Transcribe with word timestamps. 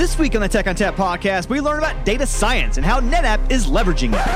This 0.00 0.18
week 0.18 0.34
on 0.34 0.40
the 0.40 0.48
Tech 0.48 0.66
on 0.66 0.74
Tap 0.74 0.96
podcast, 0.96 1.50
we 1.50 1.60
learn 1.60 1.76
about 1.76 2.06
data 2.06 2.26
science 2.26 2.78
and 2.78 2.86
how 2.86 3.00
NetApp 3.00 3.50
is 3.50 3.66
leveraging 3.66 4.14
it. 4.14 4.26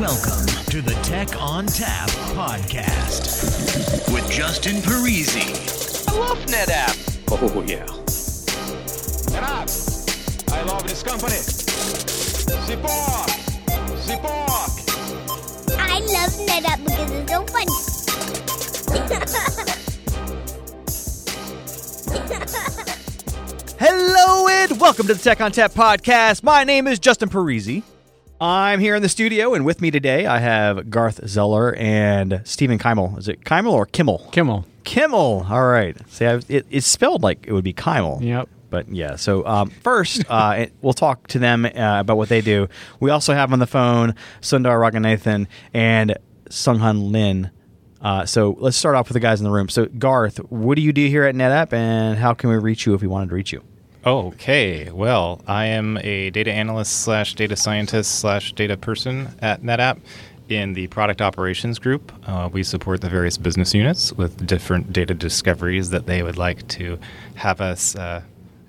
Welcome 0.00 0.46
to 0.70 0.80
the 0.80 0.98
Tech 1.02 1.38
on 1.38 1.66
Tap 1.66 2.08
podcast 2.32 4.10
with 4.10 4.26
Justin 4.30 4.76
Parisi. 4.76 5.52
I 6.08 6.18
love 6.18 6.38
NetApp. 6.46 6.96
Oh, 7.30 7.62
yeah. 7.66 7.84
NetApp. 9.36 9.68
I 10.50 10.62
love 10.62 10.88
this 10.88 11.02
company. 11.02 11.36
Support. 12.64 13.30
Support. 14.00 14.72
I 15.78 16.00
love 16.00 16.32
NetApp 16.48 16.84
because 16.86 17.10
it's 17.10 17.30
so 17.30 17.44
funny. 22.88 22.96
Hello 23.84 24.46
and 24.46 24.80
welcome 24.80 25.08
to 25.08 25.14
the 25.14 25.20
Tech 25.20 25.40
on 25.40 25.50
Tap 25.50 25.72
podcast. 25.72 26.44
My 26.44 26.62
name 26.62 26.86
is 26.86 27.00
Justin 27.00 27.28
Parisi. 27.28 27.82
I'm 28.40 28.78
here 28.78 28.94
in 28.94 29.02
the 29.02 29.08
studio, 29.08 29.54
and 29.54 29.64
with 29.64 29.80
me 29.80 29.90
today 29.90 30.24
I 30.24 30.38
have 30.38 30.88
Garth 30.88 31.26
Zoller 31.26 31.74
and 31.74 32.42
Stephen 32.44 32.78
Kimmel. 32.78 33.18
Is 33.18 33.26
it 33.26 33.44
Kimmel 33.44 33.74
or 33.74 33.86
Kimmel? 33.86 34.28
Kimmel. 34.30 34.66
Kimmel. 34.84 35.48
All 35.50 35.66
right. 35.66 35.96
See, 36.08 36.24
I've, 36.24 36.48
it, 36.48 36.64
it's 36.70 36.86
spelled 36.86 37.24
like 37.24 37.44
it 37.44 37.52
would 37.52 37.64
be 37.64 37.72
Kimmel. 37.72 38.20
Yep. 38.22 38.48
But 38.70 38.88
yeah, 38.88 39.16
so 39.16 39.44
um, 39.44 39.70
first, 39.70 40.22
uh, 40.30 40.66
we'll 40.80 40.92
talk 40.92 41.26
to 41.28 41.40
them 41.40 41.64
uh, 41.64 41.70
about 41.74 42.16
what 42.16 42.28
they 42.28 42.40
do. 42.40 42.68
We 43.00 43.10
also 43.10 43.34
have 43.34 43.52
on 43.52 43.58
the 43.58 43.66
phone 43.66 44.14
Sundar 44.42 44.78
Ranganathan 44.78 45.48
and 45.74 46.16
Sunghan 46.48 47.10
Lin. 47.10 47.50
Uh, 48.00 48.26
so 48.26 48.56
let's 48.60 48.76
start 48.76 48.94
off 48.94 49.08
with 49.08 49.14
the 49.14 49.20
guys 49.20 49.40
in 49.40 49.44
the 49.44 49.50
room. 49.50 49.68
So, 49.68 49.86
Garth, 49.86 50.36
what 50.52 50.76
do 50.76 50.82
you 50.82 50.92
do 50.92 51.08
here 51.08 51.24
at 51.24 51.34
NetApp, 51.34 51.72
and 51.72 52.16
how 52.16 52.32
can 52.32 52.48
we 52.48 52.56
reach 52.58 52.86
you 52.86 52.94
if 52.94 53.00
we 53.00 53.08
wanted 53.08 53.28
to 53.30 53.34
reach 53.34 53.52
you? 53.52 53.64
Okay, 54.04 54.90
well, 54.90 55.40
I 55.46 55.66
am 55.66 55.96
a 55.98 56.30
data 56.30 56.50
analyst 56.52 57.02
slash 57.02 57.34
data 57.34 57.54
scientist 57.54 58.18
slash 58.18 58.52
data 58.52 58.76
person 58.76 59.28
at 59.40 59.62
NetApp 59.62 60.00
in 60.48 60.72
the 60.72 60.88
product 60.88 61.22
operations 61.22 61.78
group. 61.78 62.12
Uh, 62.26 62.48
we 62.52 62.64
support 62.64 63.00
the 63.00 63.08
various 63.08 63.38
business 63.38 63.72
units 63.72 64.12
with 64.12 64.44
different 64.44 64.92
data 64.92 65.14
discoveries 65.14 65.90
that 65.90 66.06
they 66.06 66.24
would 66.24 66.36
like 66.36 66.66
to 66.68 66.98
have 67.36 67.60
us 67.60 67.94
uh, 67.94 68.22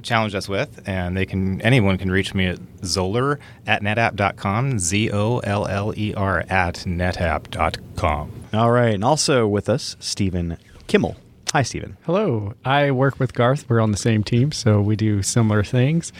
challenge 0.03 0.35
us 0.35 0.47
with, 0.47 0.87
and 0.87 1.17
they 1.17 1.25
can 1.25 1.61
anyone 1.61 1.97
can 1.97 2.11
reach 2.11 2.35
me 2.35 2.45
at 2.45 2.59
zoller 2.83 3.39
at 3.65 3.81
netapp.com, 3.81 4.77
Z 4.77 5.09
O 5.11 5.39
L 5.39 5.65
L 5.65 5.93
E 5.97 6.13
R 6.13 6.41
at 6.47 6.75
netapp.com. 6.85 8.31
All 8.53 8.71
right, 8.71 8.93
and 8.93 9.03
also 9.03 9.47
with 9.47 9.67
us, 9.67 9.95
Stephen 9.99 10.57
Kimmel. 10.85 11.15
Hi, 11.53 11.61
Stephen. 11.61 11.97
Hello. 12.07 12.55
I 12.65 12.89
work 12.89 13.19
with 13.19 13.35
Garth. 13.35 13.69
We're 13.69 13.79
on 13.79 13.91
the 13.91 13.97
same 13.97 14.23
team, 14.23 14.51
so 14.51 14.81
we 14.81 14.95
do 14.95 15.21
similar 15.21 15.63
things. 15.63 16.11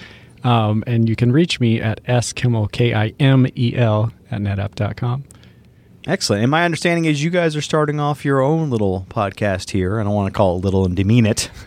Um, 0.44 0.84
and 0.86 1.09
you 1.09 1.16
can 1.16 1.31
reach 1.31 1.59
me 1.59 1.81
at 1.81 2.00
skimmel, 2.23 2.67
K 2.67 2.94
I 2.94 3.16
M 3.20 3.48
E 3.56 3.76
L, 3.76 4.14
at 4.30 4.42
netapp.com. 4.42 5.23
Excellent. 6.06 6.44
And 6.44 6.52
my 6.52 6.66
understanding 6.66 7.06
is 7.06 7.23
you 7.23 7.31
guys 7.31 7.56
are 7.56 7.64
starting 7.64 8.00
off 8.00 8.23
your 8.23 8.42
own 8.42 8.70
little 8.70 9.08
podcast 9.09 9.72
here. 9.72 10.00
I 10.00 10.04
don't 10.04 10.14
want 10.14 10.31
to 10.31 10.38
call 10.38 10.58
it 10.58 10.64
little 10.64 10.86
and 10.86 10.95
demean 10.95 11.26
it. 11.26 11.50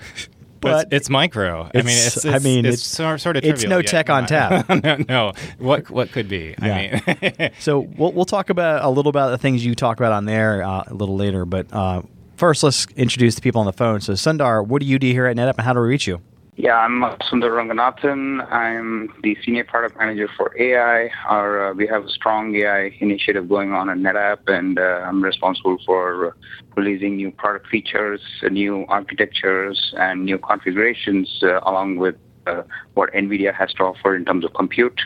But 0.58 0.86
it's, 0.86 1.02
it's 1.02 1.10
micro. 1.10 1.70
I 1.74 1.82
mean, 1.82 1.88
it's, 1.88 2.16
it's, 2.16 2.26
I 2.26 2.38
mean, 2.38 2.64
it's, 2.64 2.78
it's 2.78 2.86
sort, 2.86 3.20
sort 3.20 3.36
of 3.36 3.44
it's 3.44 3.64
no 3.64 3.76
yet 3.76 3.86
tech 3.86 4.10
on 4.10 4.26
tap. 4.26 4.68
no, 4.82 4.96
no. 5.06 5.32
What 5.58 5.90
what 5.90 6.10
could 6.12 6.28
be? 6.28 6.54
Yeah. 6.60 7.00
I 7.06 7.34
mean, 7.38 7.50
so 7.60 7.80
we'll 7.80 8.12
we'll 8.12 8.24
talk 8.24 8.48
about 8.48 8.82
a 8.82 8.88
little 8.88 9.10
about 9.10 9.28
the 9.28 9.38
things 9.38 9.64
you 9.64 9.74
talk 9.74 9.98
about 9.98 10.12
on 10.12 10.24
there 10.24 10.64
uh, 10.64 10.84
a 10.86 10.94
little 10.94 11.14
later. 11.14 11.44
But 11.44 11.72
uh, 11.72 12.02
first, 12.36 12.62
let's 12.62 12.86
introduce 12.96 13.34
the 13.34 13.40
people 13.40 13.60
on 13.60 13.66
the 13.66 13.72
phone. 13.72 14.00
So 14.00 14.12
Sundar, 14.12 14.66
what 14.66 14.80
do 14.80 14.86
you 14.86 14.98
do 14.98 15.08
here 15.08 15.26
at 15.26 15.36
NetApp, 15.36 15.54
and 15.58 15.62
how 15.62 15.72
do 15.72 15.80
we 15.80 15.88
reach 15.88 16.06
you? 16.06 16.20
Yeah, 16.58 16.78
I'm 16.78 17.02
Sundar 17.20 17.50
Ranganathan. 17.50 18.50
I'm 18.50 19.12
the 19.22 19.36
senior 19.44 19.64
product 19.64 19.98
manager 19.98 20.26
for 20.38 20.54
AI. 20.58 21.10
Our, 21.28 21.68
uh, 21.68 21.74
we 21.74 21.86
have 21.86 22.06
a 22.06 22.08
strong 22.08 22.56
AI 22.56 22.96
initiative 23.00 23.46
going 23.46 23.72
on 23.72 23.90
at 23.90 23.98
NetApp, 23.98 24.48
and 24.48 24.78
uh, 24.78 25.04
I'm 25.04 25.22
responsible 25.22 25.76
for 25.84 26.34
releasing 26.74 27.16
new 27.16 27.30
product 27.30 27.66
features, 27.66 28.22
new 28.50 28.86
architectures, 28.88 29.94
and 29.98 30.24
new 30.24 30.38
configurations, 30.38 31.40
uh, 31.42 31.60
along 31.60 31.96
with 31.96 32.16
uh, 32.46 32.62
what 32.94 33.12
NVIDIA 33.12 33.54
has 33.54 33.74
to 33.74 33.82
offer 33.82 34.16
in 34.16 34.24
terms 34.24 34.46
of 34.46 34.54
compute, 34.54 35.02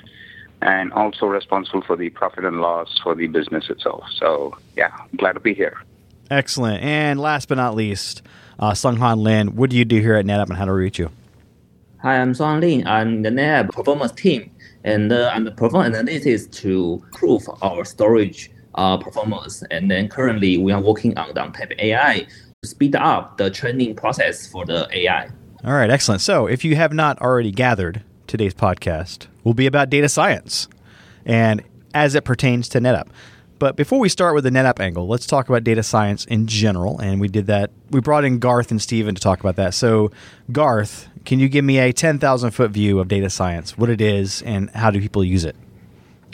and 0.62 0.92
also 0.92 1.26
responsible 1.26 1.82
for 1.82 1.96
the 1.96 2.10
profit 2.10 2.44
and 2.44 2.60
loss 2.60 3.00
for 3.02 3.16
the 3.16 3.26
business 3.26 3.70
itself. 3.70 4.04
So, 4.14 4.56
yeah, 4.76 4.96
glad 5.16 5.32
to 5.32 5.40
be 5.40 5.54
here. 5.54 5.82
Excellent. 6.30 6.82
And 6.82 7.18
last 7.18 7.48
but 7.48 7.56
not 7.56 7.74
least, 7.74 8.22
uh, 8.60 8.70
Sunghan 8.70 9.18
Lin, 9.18 9.56
what 9.56 9.70
do 9.70 9.76
you 9.76 9.84
do 9.84 10.00
here 10.00 10.14
at 10.14 10.24
NetApp, 10.24 10.48
and 10.48 10.56
how 10.56 10.64
do 10.64 10.72
we 10.72 10.78
reach 10.78 10.98
you? 10.98 11.10
Hi, 12.02 12.20
I'm 12.20 12.34
Song 12.34 12.60
Lin. 12.60 12.86
I'm 12.86 13.22
the 13.22 13.30
NetApp 13.30 13.70
performance 13.70 14.12
team, 14.12 14.50
and 14.84 15.12
uh, 15.12 15.30
I'm 15.34 15.44
the 15.44 15.50
performance 15.50 15.96
analytics 15.96 16.50
to 16.62 17.02
improve 17.06 17.48
our 17.62 17.84
storage 17.84 18.50
uh, 18.76 18.96
performance. 18.96 19.64
And 19.70 19.90
then 19.90 20.08
currently, 20.08 20.56
we 20.56 20.70
are 20.72 20.80
working 20.80 21.18
on 21.18 21.34
the 21.34 21.34
type 21.34 21.72
AI 21.78 22.26
to 22.62 22.68
speed 22.68 22.94
up 22.94 23.36
the 23.36 23.50
training 23.50 23.96
process 23.96 24.46
for 24.46 24.64
the 24.64 24.88
AI. 24.92 25.30
All 25.64 25.72
right, 25.72 25.90
excellent. 25.90 26.20
So, 26.20 26.46
if 26.46 26.64
you 26.64 26.76
have 26.76 26.92
not 26.92 27.20
already 27.20 27.50
gathered, 27.50 28.02
today's 28.28 28.54
podcast 28.54 29.26
will 29.42 29.54
be 29.54 29.66
about 29.66 29.90
data 29.90 30.08
science 30.08 30.68
and 31.26 31.62
as 31.92 32.14
it 32.14 32.24
pertains 32.24 32.68
to 32.70 32.78
NetApp. 32.78 33.08
But 33.60 33.76
before 33.76 33.98
we 33.98 34.08
start 34.08 34.34
with 34.34 34.44
the 34.44 34.50
NetApp 34.50 34.80
angle, 34.80 35.06
let's 35.06 35.26
talk 35.26 35.50
about 35.50 35.64
data 35.64 35.82
science 35.82 36.24
in 36.24 36.46
general. 36.46 36.98
And 36.98 37.20
we 37.20 37.28
did 37.28 37.46
that. 37.48 37.70
We 37.90 38.00
brought 38.00 38.24
in 38.24 38.38
Garth 38.38 38.70
and 38.70 38.80
Steven 38.80 39.14
to 39.14 39.20
talk 39.20 39.38
about 39.38 39.56
that. 39.56 39.74
So, 39.74 40.10
Garth, 40.50 41.08
can 41.26 41.38
you 41.40 41.48
give 41.50 41.62
me 41.62 41.78
a 41.78 41.92
10,000 41.92 42.52
foot 42.52 42.70
view 42.70 42.98
of 43.00 43.08
data 43.08 43.28
science, 43.28 43.76
what 43.76 43.90
it 43.90 44.00
is, 44.00 44.40
and 44.42 44.70
how 44.70 44.90
do 44.90 44.98
people 44.98 45.22
use 45.22 45.44
it? 45.44 45.54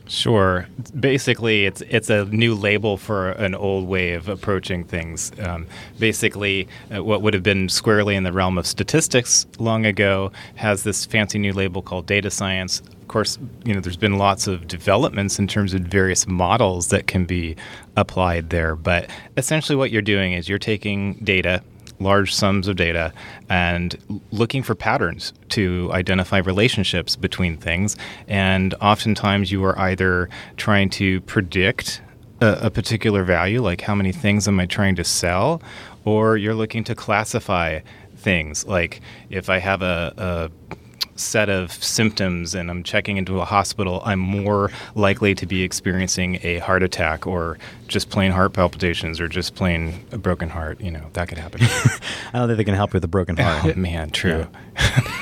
Sure. 0.07 0.69
Basically, 0.99 1.67
it's 1.67 1.81
it's 1.81 2.11
a 2.11 2.27
new 2.27 2.55
label 2.55 2.97
for 2.97 3.31
an 3.31 3.57
old 3.57 3.89
way 3.89 4.13
of 4.13 4.29
approaching 4.29 4.85
things. 4.85 5.33
Um, 5.41 5.67
basically, 5.99 6.69
uh, 6.95 7.03
what 7.03 7.23
would 7.23 7.35
have 7.35 7.43
been 7.43 7.69
squarely 7.69 8.15
in 8.15 8.23
the 8.23 8.33
realm 8.33 8.57
of 8.57 8.69
statistics 8.69 9.47
long 9.59 9.85
ago 9.85 10.31
has 10.55 10.85
this 10.85 11.05
fancy 11.05 11.41
new 11.41 11.53
label 11.53 11.83
called 11.83 12.07
data 12.07 12.31
science. 12.31 12.83
Of 13.07 13.09
course, 13.09 13.39
you 13.65 13.73
know 13.73 13.79
there's 13.79 13.97
been 13.97 14.19
lots 14.19 14.49
of 14.49 14.67
developments 14.67 15.39
in 15.39 15.47
terms 15.47 15.75
of 15.75 15.83
various 15.83 16.27
models 16.27 16.89
that 16.89 17.07
can 17.07 17.25
be 17.25 17.55
applied 17.97 18.51
there. 18.51 18.75
But 18.75 19.09
essentially, 19.37 19.77
what 19.77 19.93
you're 19.93 20.03
doing 20.03 20.33
is 20.33 20.49
you're 20.49 20.59
taking 20.59 21.15
data 21.23 21.63
large 22.01 22.35
sums 22.35 22.67
of 22.67 22.75
data 22.75 23.13
and 23.49 23.97
looking 24.33 24.65
for 24.65 24.75
patterns 24.75 25.33
to 25.51 25.89
identify 25.93 26.39
relationships 26.39 27.15
between 27.15 27.57
things. 27.57 27.97
And 28.27 28.75
oftentimes, 28.81 29.53
you 29.53 29.63
are 29.65 29.79
either 29.79 30.29
trying 30.57 30.91
to 30.91 31.21
predict 31.21 32.03
a, 32.41 32.67
a, 32.67 32.71
particular 32.71 33.23
value, 33.23 33.63
like 33.63 33.83
how 33.83 33.95
many 33.95 34.11
things 34.11 34.49
am 34.49 34.59
I 34.59 34.67
trying 34.67 34.97
to 34.97 35.05
sell, 35.05 35.63
or 36.05 36.37
you're 36.37 36.57
looking 36.57 36.83
to 36.85 36.97
classify 36.97 37.79
things, 38.17 38.67
like 38.67 39.01
if 39.31 39.49
I 39.49 39.59
have 39.59 39.81
a, 39.81 40.13
a 40.17 40.77
set 41.17 41.49
of 41.49 41.73
symptoms 41.73 42.55
and 42.55 42.71
I'm 42.71 42.83
checking 42.83 43.17
into 43.17 43.41
a 43.41 43.45
hospital, 43.45 44.03
I'm 44.05 44.19
more 44.19 44.71
likely 44.95 45.35
to 45.35 45.47
be 45.47 45.63
experiencing 45.63 46.39
a 46.43 46.59
heart 46.59 46.83
attack 46.83 47.27
or 47.27 47.59
just 47.89 48.11
plain 48.11 48.33
heart 48.33 48.53
palpitations 48.53 49.21
or 49.21 49.29
just 49.29 49.55
plain 49.55 50.05
a 50.13 50.19
broken 50.19 50.49
heart. 50.49 50.81
You 50.81 50.91
know, 50.91 51.07
that 51.15 51.29
could 51.29 51.39
happen. 51.39 51.61
I 52.33 52.39
don't 52.39 52.49
think 52.49 52.59
they 52.59 52.65
can 52.65 52.75
help 52.75 52.93
you 52.93 52.99
with 52.99 53.05
a 53.05 53.09
broken 53.09 53.37
heart. 53.37 53.77
Oh, 53.77 53.81
man, 53.81 54.11
true. 54.11 54.47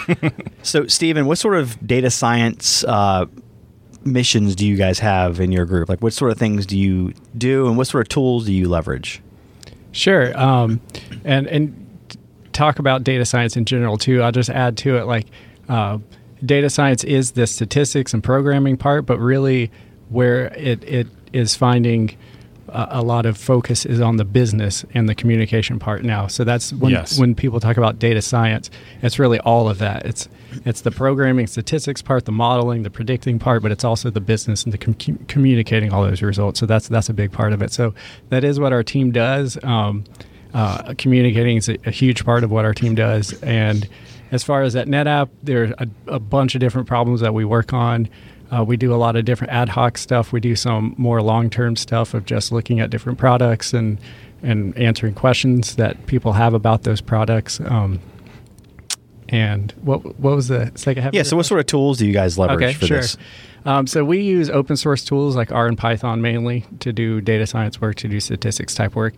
Yeah. 0.08 0.30
so, 0.62 0.86
Stephen, 0.86 1.26
what 1.26 1.38
sort 1.38 1.56
of 1.56 1.84
data 1.86 2.10
science 2.10 2.84
uh, 2.84 3.26
missions 4.04 4.54
do 4.54 4.66
you 4.66 4.76
guys 4.76 4.98
have 4.98 5.40
in 5.40 5.52
your 5.52 5.64
group? 5.64 5.88
Like, 5.88 6.02
what 6.02 6.12
sort 6.12 6.30
of 6.30 6.38
things 6.38 6.66
do 6.66 6.78
you 6.78 7.14
do 7.36 7.68
and 7.68 7.76
what 7.76 7.86
sort 7.86 8.02
of 8.02 8.08
tools 8.08 8.46
do 8.46 8.52
you 8.52 8.68
leverage? 8.68 9.22
Sure. 9.92 10.36
Um, 10.38 10.80
and, 11.24 11.46
and, 11.46 11.80
talk 12.54 12.78
about 12.78 13.04
data 13.04 13.24
science 13.24 13.56
in 13.56 13.64
general 13.64 13.98
too. 13.98 14.22
I'll 14.22 14.32
just 14.32 14.48
add 14.48 14.78
to 14.78 14.96
it 14.96 15.06
like 15.06 15.26
uh, 15.68 15.98
data 16.44 16.68
science 16.70 17.04
is 17.04 17.32
the 17.32 17.46
statistics 17.46 18.12
and 18.12 18.22
programming 18.22 18.76
part, 18.76 19.06
but 19.06 19.18
really 19.18 19.70
where 20.10 20.46
it, 20.54 20.84
it 20.84 21.06
is 21.32 21.54
finding 21.54 22.16
a, 22.68 22.86
a 22.90 23.02
lot 23.02 23.24
of 23.26 23.36
focus 23.38 23.86
is 23.86 24.00
on 24.00 24.16
the 24.16 24.24
business 24.24 24.84
and 24.94 25.08
the 25.08 25.14
communication 25.14 25.78
part 25.78 26.02
now. 26.04 26.26
So 26.26 26.44
that's 26.44 26.72
when 26.72 26.92
Yes. 26.92 27.18
when 27.18 27.34
people 27.34 27.60
talk 27.60 27.76
about 27.76 27.98
data 27.98 28.20
science, 28.22 28.70
it's 29.02 29.18
really 29.18 29.38
all 29.40 29.68
of 29.68 29.78
that. 29.78 30.04
It's 30.06 30.28
it's 30.64 30.82
the 30.82 30.90
programming 30.90 31.46
statistics 31.48 32.00
part, 32.02 32.26
the 32.26 32.32
modeling, 32.32 32.82
the 32.84 32.90
predicting 32.90 33.38
part, 33.40 33.62
but 33.62 33.72
it's 33.72 33.82
also 33.84 34.08
the 34.10 34.20
business 34.20 34.62
and 34.64 34.72
the 34.72 34.78
com- 34.78 35.18
communicating 35.26 35.92
all 35.92 36.02
those 36.04 36.22
results. 36.22 36.60
So 36.60 36.66
that's 36.66 36.88
that's 36.88 37.08
a 37.08 37.14
big 37.14 37.32
part 37.32 37.52
of 37.52 37.62
it. 37.62 37.72
So 37.72 37.94
that 38.28 38.44
is 38.44 38.60
what 38.60 38.72
our 38.72 38.82
team 38.84 39.10
does. 39.10 39.58
Um, 39.64 40.04
uh, 40.52 40.94
communicating 40.96 41.56
is 41.56 41.68
a, 41.68 41.76
a 41.86 41.90
huge 41.90 42.24
part 42.24 42.44
of 42.44 42.50
what 42.52 42.64
our 42.64 42.72
team 42.74 42.94
does, 42.94 43.32
and 43.42 43.88
as 44.34 44.42
far 44.42 44.62
as 44.62 44.74
at 44.74 44.88
NetApp, 44.88 45.28
there 45.44 45.62
are 45.62 45.74
a, 45.78 46.14
a 46.14 46.18
bunch 46.18 46.56
of 46.56 46.60
different 46.60 46.88
problems 46.88 47.20
that 47.20 47.32
we 47.32 47.44
work 47.44 47.72
on. 47.72 48.08
Uh, 48.50 48.64
we 48.64 48.76
do 48.76 48.92
a 48.92 48.96
lot 48.96 49.14
of 49.14 49.24
different 49.24 49.52
ad 49.52 49.68
hoc 49.68 49.96
stuff. 49.96 50.32
We 50.32 50.40
do 50.40 50.56
some 50.56 50.94
more 50.98 51.22
long 51.22 51.50
term 51.50 51.76
stuff 51.76 52.14
of 52.14 52.26
just 52.26 52.50
looking 52.50 52.80
at 52.80 52.90
different 52.90 53.16
products 53.16 53.72
and 53.72 53.96
and 54.42 54.76
answering 54.76 55.14
questions 55.14 55.76
that 55.76 56.06
people 56.06 56.32
have 56.32 56.52
about 56.52 56.82
those 56.82 57.00
products. 57.00 57.60
Um, 57.60 58.00
and 59.28 59.72
what 59.82 60.04
what 60.18 60.34
was 60.34 60.48
the 60.48 60.72
second 60.74 61.04
half? 61.04 61.14
Yeah. 61.14 61.22
So, 61.22 61.36
what 61.36 61.46
sort 61.46 61.60
of 61.60 61.66
tools 61.66 61.98
do 61.98 62.06
you 62.06 62.12
guys 62.12 62.36
leverage 62.36 62.62
Okay, 62.62 62.72
for 62.74 62.86
sure. 62.86 62.96
this? 63.02 63.16
Um, 63.66 63.86
so 63.86 64.04
we 64.04 64.20
use 64.20 64.50
open 64.50 64.76
source 64.76 65.04
tools 65.04 65.36
like 65.36 65.50
R 65.50 65.66
and 65.66 65.78
Python 65.78 66.20
mainly 66.20 66.66
to 66.80 66.92
do 66.92 67.20
data 67.20 67.46
science 67.46 67.80
work, 67.80 67.94
to 67.96 68.08
do 68.08 68.20
statistics 68.20 68.74
type 68.74 68.94
work. 68.94 69.14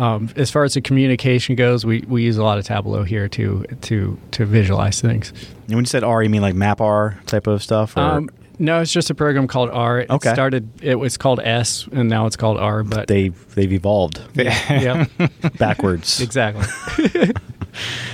Um, 0.00 0.30
as 0.36 0.50
far 0.50 0.64
as 0.64 0.74
the 0.74 0.80
communication 0.80 1.54
goes, 1.56 1.84
we, 1.84 2.00
we 2.08 2.22
use 2.22 2.36
a 2.38 2.42
lot 2.42 2.58
of 2.58 2.64
Tableau 2.64 3.04
here 3.04 3.28
to 3.28 3.64
to 3.82 4.18
to 4.32 4.46
visualize 4.46 5.00
things. 5.00 5.32
And 5.66 5.76
when 5.76 5.80
you 5.80 5.86
said 5.86 6.02
R, 6.02 6.22
you 6.22 6.30
mean 6.30 6.42
like 6.42 6.54
MapR 6.54 7.22
type 7.26 7.46
of 7.46 7.62
stuff? 7.62 7.96
Or 7.96 8.00
Um, 8.00 8.30
no, 8.58 8.80
it's 8.80 8.92
just 8.92 9.08
a 9.10 9.14
program 9.14 9.46
called 9.46 9.70
R. 9.70 10.00
It 10.00 10.10
Okay. 10.10 10.32
started. 10.32 10.68
It 10.82 10.96
was 10.96 11.16
called 11.16 11.40
S, 11.40 11.86
and 11.92 12.08
now 12.08 12.26
it's 12.26 12.36
called 12.36 12.58
R. 12.58 12.82
But 12.82 13.08
they've 13.08 13.34
they've 13.54 13.72
evolved 13.72 14.20
yeah, 14.34 15.04
backwards. 15.58 16.20
exactly. 16.20 16.66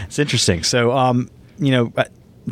It's 0.06 0.18
interesting. 0.18 0.62
So, 0.62 0.92
um, 0.92 1.30
you 1.58 1.70
know, 1.70 1.92
uh, 1.96 2.04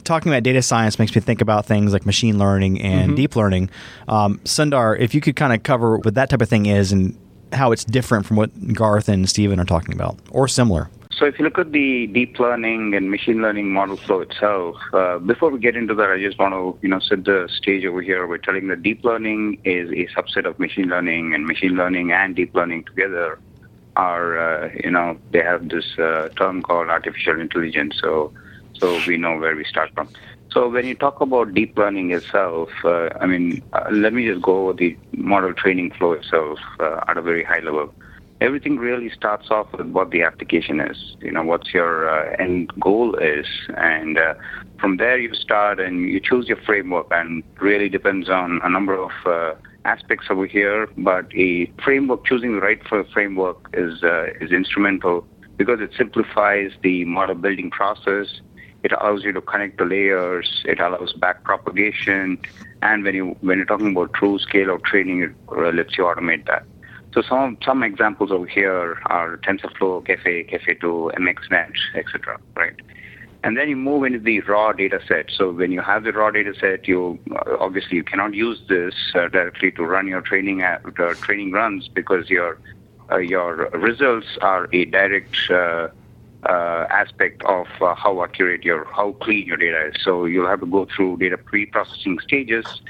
talking 0.04 0.32
about 0.32 0.42
data 0.42 0.62
science 0.62 0.98
makes 0.98 1.14
me 1.14 1.20
think 1.20 1.40
about 1.40 1.66
things 1.66 1.92
like 1.92 2.06
machine 2.06 2.38
learning 2.38 2.80
and 2.80 3.08
Mm-hmm. 3.10 3.14
deep 3.16 3.36
learning. 3.36 3.70
Um, 4.08 4.38
Sundar, 4.44 4.98
if 4.98 5.14
you 5.14 5.20
could 5.20 5.36
kind 5.36 5.52
of 5.52 5.62
cover 5.62 5.98
what 5.98 6.14
that 6.14 6.30
type 6.30 6.40
of 6.42 6.48
thing 6.48 6.66
is 6.66 6.92
and 6.92 7.16
how 7.54 7.72
it's 7.72 7.84
different 7.84 8.26
from 8.26 8.36
what 8.36 8.74
Garth 8.74 9.08
and 9.08 9.28
Steven 9.28 9.58
are 9.60 9.64
talking 9.64 9.94
about, 9.94 10.18
or 10.30 10.48
similar. 10.48 10.90
So 11.16 11.26
if 11.26 11.38
you 11.38 11.44
look 11.44 11.58
at 11.58 11.70
the 11.70 12.08
deep 12.08 12.40
learning 12.40 12.94
and 12.94 13.08
machine 13.08 13.40
learning 13.40 13.72
model 13.72 13.96
flow 13.96 14.20
itself, 14.20 14.76
uh, 14.92 15.18
before 15.18 15.50
we 15.50 15.60
get 15.60 15.76
into 15.76 15.94
that, 15.94 16.10
I 16.10 16.20
just 16.20 16.38
want 16.38 16.54
to 16.54 16.76
you 16.82 16.88
know 16.88 16.98
set 16.98 17.24
the 17.24 17.48
stage 17.56 17.84
over 17.84 18.02
here. 18.02 18.26
We're 18.26 18.38
telling 18.38 18.66
that 18.68 18.82
deep 18.82 19.04
learning 19.04 19.60
is 19.64 19.90
a 19.90 20.06
subset 20.14 20.44
of 20.44 20.58
machine 20.58 20.88
learning, 20.88 21.34
and 21.34 21.46
machine 21.46 21.76
learning 21.76 22.10
and 22.10 22.34
deep 22.34 22.54
learning 22.54 22.84
together 22.84 23.38
are 23.96 24.38
uh, 24.38 24.70
you 24.82 24.90
know 24.90 25.16
they 25.30 25.42
have 25.42 25.68
this 25.68 25.96
uh, 25.98 26.30
term 26.36 26.62
called 26.62 26.88
artificial 26.88 27.40
intelligence. 27.40 27.96
So 28.00 28.32
so 28.72 29.00
we 29.06 29.16
know 29.16 29.38
where 29.38 29.54
we 29.54 29.64
start 29.64 29.90
from. 29.94 30.08
So 30.54 30.68
when 30.68 30.86
you 30.86 30.94
talk 30.94 31.20
about 31.20 31.52
deep 31.52 31.76
learning 31.76 32.12
itself, 32.12 32.68
uh, 32.84 33.08
I 33.20 33.26
mean, 33.26 33.60
uh, 33.72 33.86
let 33.90 34.12
me 34.12 34.24
just 34.24 34.40
go 34.40 34.68
over 34.68 34.74
the 34.74 34.96
model 35.16 35.52
training 35.52 35.90
flow 35.98 36.12
itself 36.12 36.60
uh, 36.78 37.00
at 37.08 37.16
a 37.16 37.22
very 37.22 37.42
high 37.42 37.58
level. 37.58 37.92
Everything 38.40 38.76
really 38.76 39.10
starts 39.10 39.48
off 39.50 39.66
with 39.76 39.88
what 39.88 40.12
the 40.12 40.22
application 40.22 40.78
is. 40.80 41.16
You 41.20 41.32
know, 41.32 41.42
what's 41.42 41.74
your 41.74 42.08
uh, 42.08 42.36
end 42.38 42.70
goal 42.78 43.16
is, 43.16 43.46
and 43.76 44.16
uh, 44.16 44.34
from 44.78 44.98
there 44.98 45.18
you 45.18 45.34
start 45.34 45.80
and 45.80 46.08
you 46.08 46.20
choose 46.20 46.46
your 46.46 46.58
framework. 46.64 47.08
And 47.10 47.42
really 47.60 47.88
depends 47.88 48.28
on 48.28 48.60
a 48.62 48.70
number 48.70 48.94
of 48.94 49.10
uh, 49.26 49.54
aspects 49.84 50.26
over 50.30 50.46
here. 50.46 50.86
But 50.96 51.34
a 51.34 51.66
framework, 51.82 52.26
choosing 52.26 52.54
the 52.54 52.60
right 52.60 52.80
fr- 52.88 53.10
framework 53.12 53.56
is 53.72 54.04
is 54.40 54.52
instrumental 54.52 55.26
because 55.56 55.80
it 55.80 55.90
simplifies 55.98 56.70
the 56.84 57.04
model 57.06 57.34
building 57.34 57.70
process. 57.70 58.28
It 58.84 58.92
allows 58.92 59.24
you 59.24 59.32
to 59.32 59.40
connect 59.40 59.78
the 59.78 59.86
layers. 59.86 60.62
It 60.66 60.78
allows 60.78 61.14
back 61.14 61.42
propagation, 61.42 62.38
and 62.82 63.02
when 63.02 63.14
you 63.14 63.36
when 63.40 63.56
you're 63.56 63.66
talking 63.66 63.92
about 63.92 64.12
true 64.12 64.38
scale 64.38 64.74
of 64.74 64.82
training, 64.82 65.22
it 65.22 65.32
uh, 65.48 65.70
lets 65.70 65.96
you 65.96 66.04
automate 66.04 66.46
that. 66.46 66.64
So 67.14 67.22
some 67.22 67.56
some 67.64 67.82
examples 67.82 68.30
over 68.30 68.46
here 68.46 69.00
are 69.06 69.38
TensorFlow, 69.38 70.04
Caffe, 70.06 70.48
Caffe2, 70.50 71.14
MXNet, 71.14 71.72
etc. 71.94 72.38
Right, 72.54 72.74
and 73.42 73.56
then 73.56 73.70
you 73.70 73.76
move 73.76 74.04
into 74.04 74.18
the 74.18 74.40
raw 74.40 74.72
data 74.72 75.00
set. 75.08 75.30
So 75.30 75.50
when 75.50 75.72
you 75.72 75.80
have 75.80 76.04
the 76.04 76.12
raw 76.12 76.30
data 76.30 76.52
set, 76.60 76.86
you 76.86 77.18
uh, 77.30 77.56
obviously 77.60 77.96
you 77.96 78.04
cannot 78.04 78.34
use 78.34 78.60
this 78.68 78.94
uh, 79.14 79.28
directly 79.28 79.70
to 79.72 79.82
run 79.82 80.06
your 80.06 80.20
training 80.20 80.60
uh, 80.60 80.78
training 81.22 81.52
runs 81.52 81.88
because 81.88 82.28
your 82.28 82.58
uh, 83.10 83.16
your 83.16 83.70
results 83.70 84.36
are 84.42 84.68
a 84.74 84.84
direct 84.84 85.36
uh, 86.46 86.86
aspect 86.90 87.42
of 87.44 87.66
uh, 87.80 87.94
how 87.94 88.22
accurate 88.22 88.64
your 88.64 88.86
how 88.94 89.12
clean 89.22 89.46
your 89.46 89.56
data 89.56 89.88
is. 89.88 89.94
So 90.04 90.24
you'll 90.24 90.48
have 90.48 90.60
to 90.60 90.66
go 90.66 90.86
through 90.94 91.18
data 91.18 91.38
pre-processing 91.38 92.18
stages, 92.20 92.82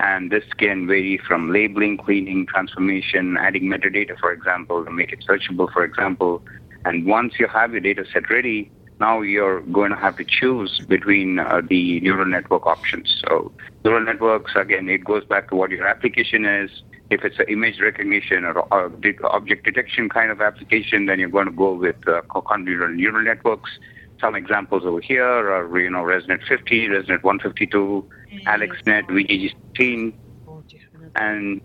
and 0.00 0.30
this 0.30 0.44
can 0.58 0.86
vary 0.86 1.18
from 1.26 1.52
labeling, 1.52 1.98
cleaning, 1.98 2.46
transformation, 2.46 3.36
adding 3.38 3.64
metadata, 3.64 4.18
for 4.18 4.32
example, 4.32 4.84
to 4.84 4.90
make 4.90 5.12
it 5.12 5.24
searchable, 5.28 5.72
for 5.72 5.84
example. 5.84 6.42
And 6.84 7.06
once 7.06 7.34
you 7.38 7.46
have 7.46 7.72
your 7.72 7.80
data 7.80 8.04
set 8.12 8.30
ready, 8.30 8.70
now 9.00 9.22
you're 9.22 9.60
going 9.62 9.90
to 9.90 9.96
have 9.96 10.16
to 10.18 10.24
choose 10.24 10.80
between 10.86 11.38
uh, 11.38 11.62
the 11.66 12.00
neural 12.00 12.26
network 12.26 12.66
options. 12.66 13.22
So 13.26 13.50
neural 13.84 14.04
networks, 14.04 14.52
again, 14.54 14.88
it 14.88 15.04
goes 15.04 15.24
back 15.24 15.48
to 15.48 15.56
what 15.56 15.70
your 15.70 15.86
application 15.86 16.44
is. 16.44 16.70
If 17.08 17.24
it's 17.24 17.38
an 17.38 17.46
image 17.48 17.80
recognition 17.80 18.44
or, 18.44 18.64
object 18.72 19.64
detection 19.64 20.08
kind 20.08 20.30
of 20.30 20.40
application, 20.40 21.06
then 21.06 21.18
you're 21.18 21.30
going 21.30 21.46
to 21.46 21.52
go 21.52 21.72
with 21.72 21.96
uh, 22.06 22.20
convolutional 22.30 22.94
neural 22.94 23.24
networks. 23.24 23.70
Some 24.20 24.34
examples 24.36 24.84
over 24.84 25.00
here 25.00 25.24
are, 25.24 25.78
you 25.80 25.90
know, 25.90 26.02
ResNet 26.02 26.46
50, 26.46 26.88
ResNet 26.88 27.22
152, 27.22 28.06
AlexNet, 28.46 29.06
VGG16, 29.08 30.12
and 31.16 31.60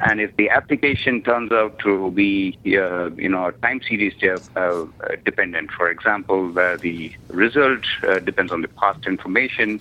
and 0.00 0.20
if 0.20 0.36
the 0.36 0.50
application 0.50 1.22
turns 1.22 1.52
out 1.52 1.78
to 1.80 2.10
be, 2.10 2.58
uh, 2.66 3.10
you 3.12 3.28
know, 3.28 3.52
time 3.62 3.80
series 3.86 4.14
de- 4.20 4.42
uh, 4.56 4.84
dependent, 5.24 5.70
for 5.76 5.88
example, 5.88 6.50
where 6.52 6.76
the 6.76 7.12
result 7.28 7.80
uh, 8.08 8.18
depends 8.18 8.52
on 8.52 8.62
the 8.62 8.68
past 8.68 9.06
information, 9.06 9.80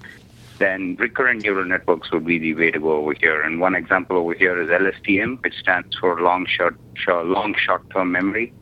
then 0.59 0.95
recurrent 0.99 1.41
neural 1.41 1.65
networks 1.65 2.11
would 2.11 2.25
be 2.25 2.37
the 2.37 2.53
way 2.53 2.69
to 2.69 2.79
go 2.79 2.91
over 2.93 3.15
here. 3.19 3.41
And 3.41 3.59
one 3.59 3.75
example 3.75 4.17
over 4.17 4.35
here 4.35 4.61
is 4.61 4.69
LSTM, 4.69 5.43
which 5.43 5.55
stands 5.55 5.95
for 5.99 6.21
long 6.21 6.45
short, 6.47 6.75
short 6.95 7.25
long 7.25 7.55
short-term 7.57 8.11
memory. 8.11 8.53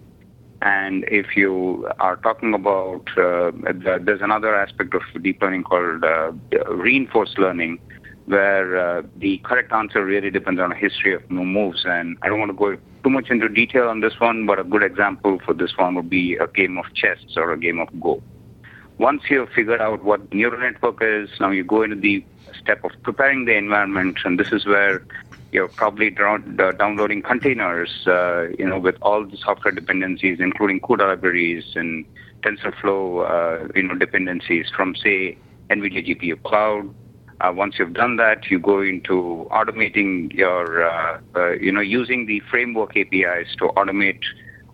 And 0.62 1.04
if 1.10 1.36
you 1.36 1.90
are 2.00 2.18
talking 2.18 2.54
about, 2.54 3.08
uh, 3.18 3.52
there's 4.00 4.22
another 4.22 4.56
aspect 4.56 4.94
of 4.94 5.02
deep 5.22 5.42
learning 5.42 5.64
called 5.64 6.04
uh, 6.04 6.32
reinforced 6.70 7.38
learning, 7.40 7.80
where 8.32 8.78
uh, 8.78 9.02
the 9.18 9.38
correct 9.40 9.72
answer 9.74 10.06
really 10.06 10.32
depends 10.32 10.60
on 10.60 10.72
a 10.72 10.76
history 10.76 11.14
of 11.14 11.30
mo- 11.30 11.44
moves. 11.44 11.84
And 11.86 12.18
I 12.22 12.30
don't 12.30 12.40
want 12.40 12.50
to 12.50 12.58
go 12.58 12.78
too 13.04 13.10
much 13.10 13.30
into 13.30 13.50
detail 13.50 13.90
on 13.90 14.00
this 14.00 14.20
one, 14.20 14.46
but 14.46 14.58
a 14.58 14.64
good 14.64 14.84
example 14.84 15.40
for 15.46 15.54
this 15.54 15.74
one 15.76 15.96
would 15.96 16.10
be 16.10 16.36
a 16.38 16.48
game 16.48 16.78
of 16.78 16.86
chess 16.94 17.20
or 17.36 17.52
a 17.52 17.60
game 17.60 17.80
of 17.80 17.88
Go. 18.00 18.24
Once 18.98 19.24
you've 19.30 19.50
figured 19.50 19.82
out 19.82 20.04
what 20.04 20.34
neural 20.34 20.60
network 20.60 21.00
is, 21.02 21.30
now 21.40 21.50
you 21.50 21.64
go 21.64 21.82
into 21.82 21.96
the 21.96 22.24
step 22.62 22.84
of 22.84 22.92
preparing 23.04 23.46
the 23.46 23.56
environment, 23.56 24.18
and 24.24 24.40
this 24.40 24.52
is 24.52 24.66
where 24.66 25.04
you're 25.52 25.68
probably 25.68 26.16
uh, 26.18 26.72
downloading 26.74 27.22
containers, 27.22 28.08
uh, 28.08 28.48
you 28.58 28.66
know, 28.66 28.80
with 28.80 28.96
all 29.02 29.26
the 29.26 29.38
software 29.38 29.74
dependencies, 29.74 30.40
including 30.40 30.80
CUDA 30.80 31.08
libraries 31.08 31.66
and 31.76 32.06
TensorFlow, 32.44 33.02
uh, 33.30 33.68
you 33.76 33.84
know, 33.84 33.96
dependencies 33.96 34.68
from, 34.76 34.96
say, 34.96 35.38
NVIDIA 35.70 36.08
GPU 36.08 36.42
Cloud. 36.44 36.94
Uh, 37.42 37.52
once 37.52 37.80
you've 37.80 37.94
done 37.94 38.18
that, 38.18 38.52
you 38.52 38.60
go 38.60 38.82
into 38.82 39.48
automating 39.52 40.32
your, 40.32 40.86
uh, 40.86 41.20
uh, 41.36 41.52
you 41.54 41.72
know, 41.72 41.82
using 41.82 42.28
the 42.28 42.40
framework 42.52 42.96
APIs 42.96 43.56
to 43.58 43.66
automate 43.70 44.22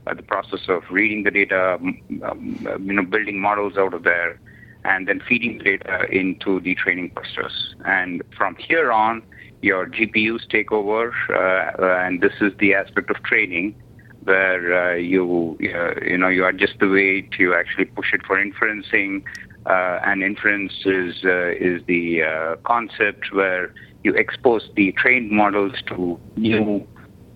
uh, 0.05 0.13
the 0.13 0.23
process 0.23 0.59
of 0.67 0.83
reading 0.89 1.23
the 1.23 1.31
data, 1.31 1.75
um, 2.23 2.81
you 2.81 2.93
know, 2.93 3.03
building 3.03 3.39
models 3.39 3.77
out 3.77 3.93
of 3.93 4.03
there, 4.03 4.37
and 4.83 5.07
then 5.07 5.21
feeding 5.29 5.59
data 5.59 6.07
into 6.11 6.59
the 6.59 6.75
training 6.75 7.09
clusters. 7.11 7.75
And 7.85 8.21
from 8.35 8.55
here 8.57 8.91
on, 8.91 9.23
your 9.61 9.87
GPUs 9.87 10.49
take 10.49 10.71
over, 10.71 11.13
uh, 11.29 11.81
uh, 11.81 12.05
and 12.05 12.21
this 12.21 12.33
is 12.41 12.51
the 12.59 12.73
aspect 12.73 13.09
of 13.09 13.23
training 13.23 13.75
where 14.23 14.91
uh, 14.91 14.95
you 14.95 15.57
uh, 15.73 15.93
you 16.05 16.17
know 16.17 16.27
you 16.27 16.45
adjust 16.45 16.73
the 16.79 16.89
weight, 16.89 17.33
you 17.39 17.55
actually 17.55 17.85
push 17.85 18.13
it 18.13 18.21
for 18.25 18.35
inferencing, 18.35 19.23
uh, 19.67 19.99
and 20.05 20.23
inference 20.23 20.73
is 20.85 21.23
uh, 21.25 21.49
is 21.51 21.81
the 21.87 22.23
uh, 22.23 22.55
concept 22.63 23.33
where 23.33 23.73
you 24.03 24.13
expose 24.13 24.69
the 24.75 24.91
trained 24.93 25.31
models 25.31 25.73
to 25.87 26.19
new 26.35 26.87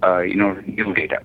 uh, 0.03 0.19
you 0.19 0.35
know 0.35 0.53
new 0.65 0.93
data. 0.93 1.21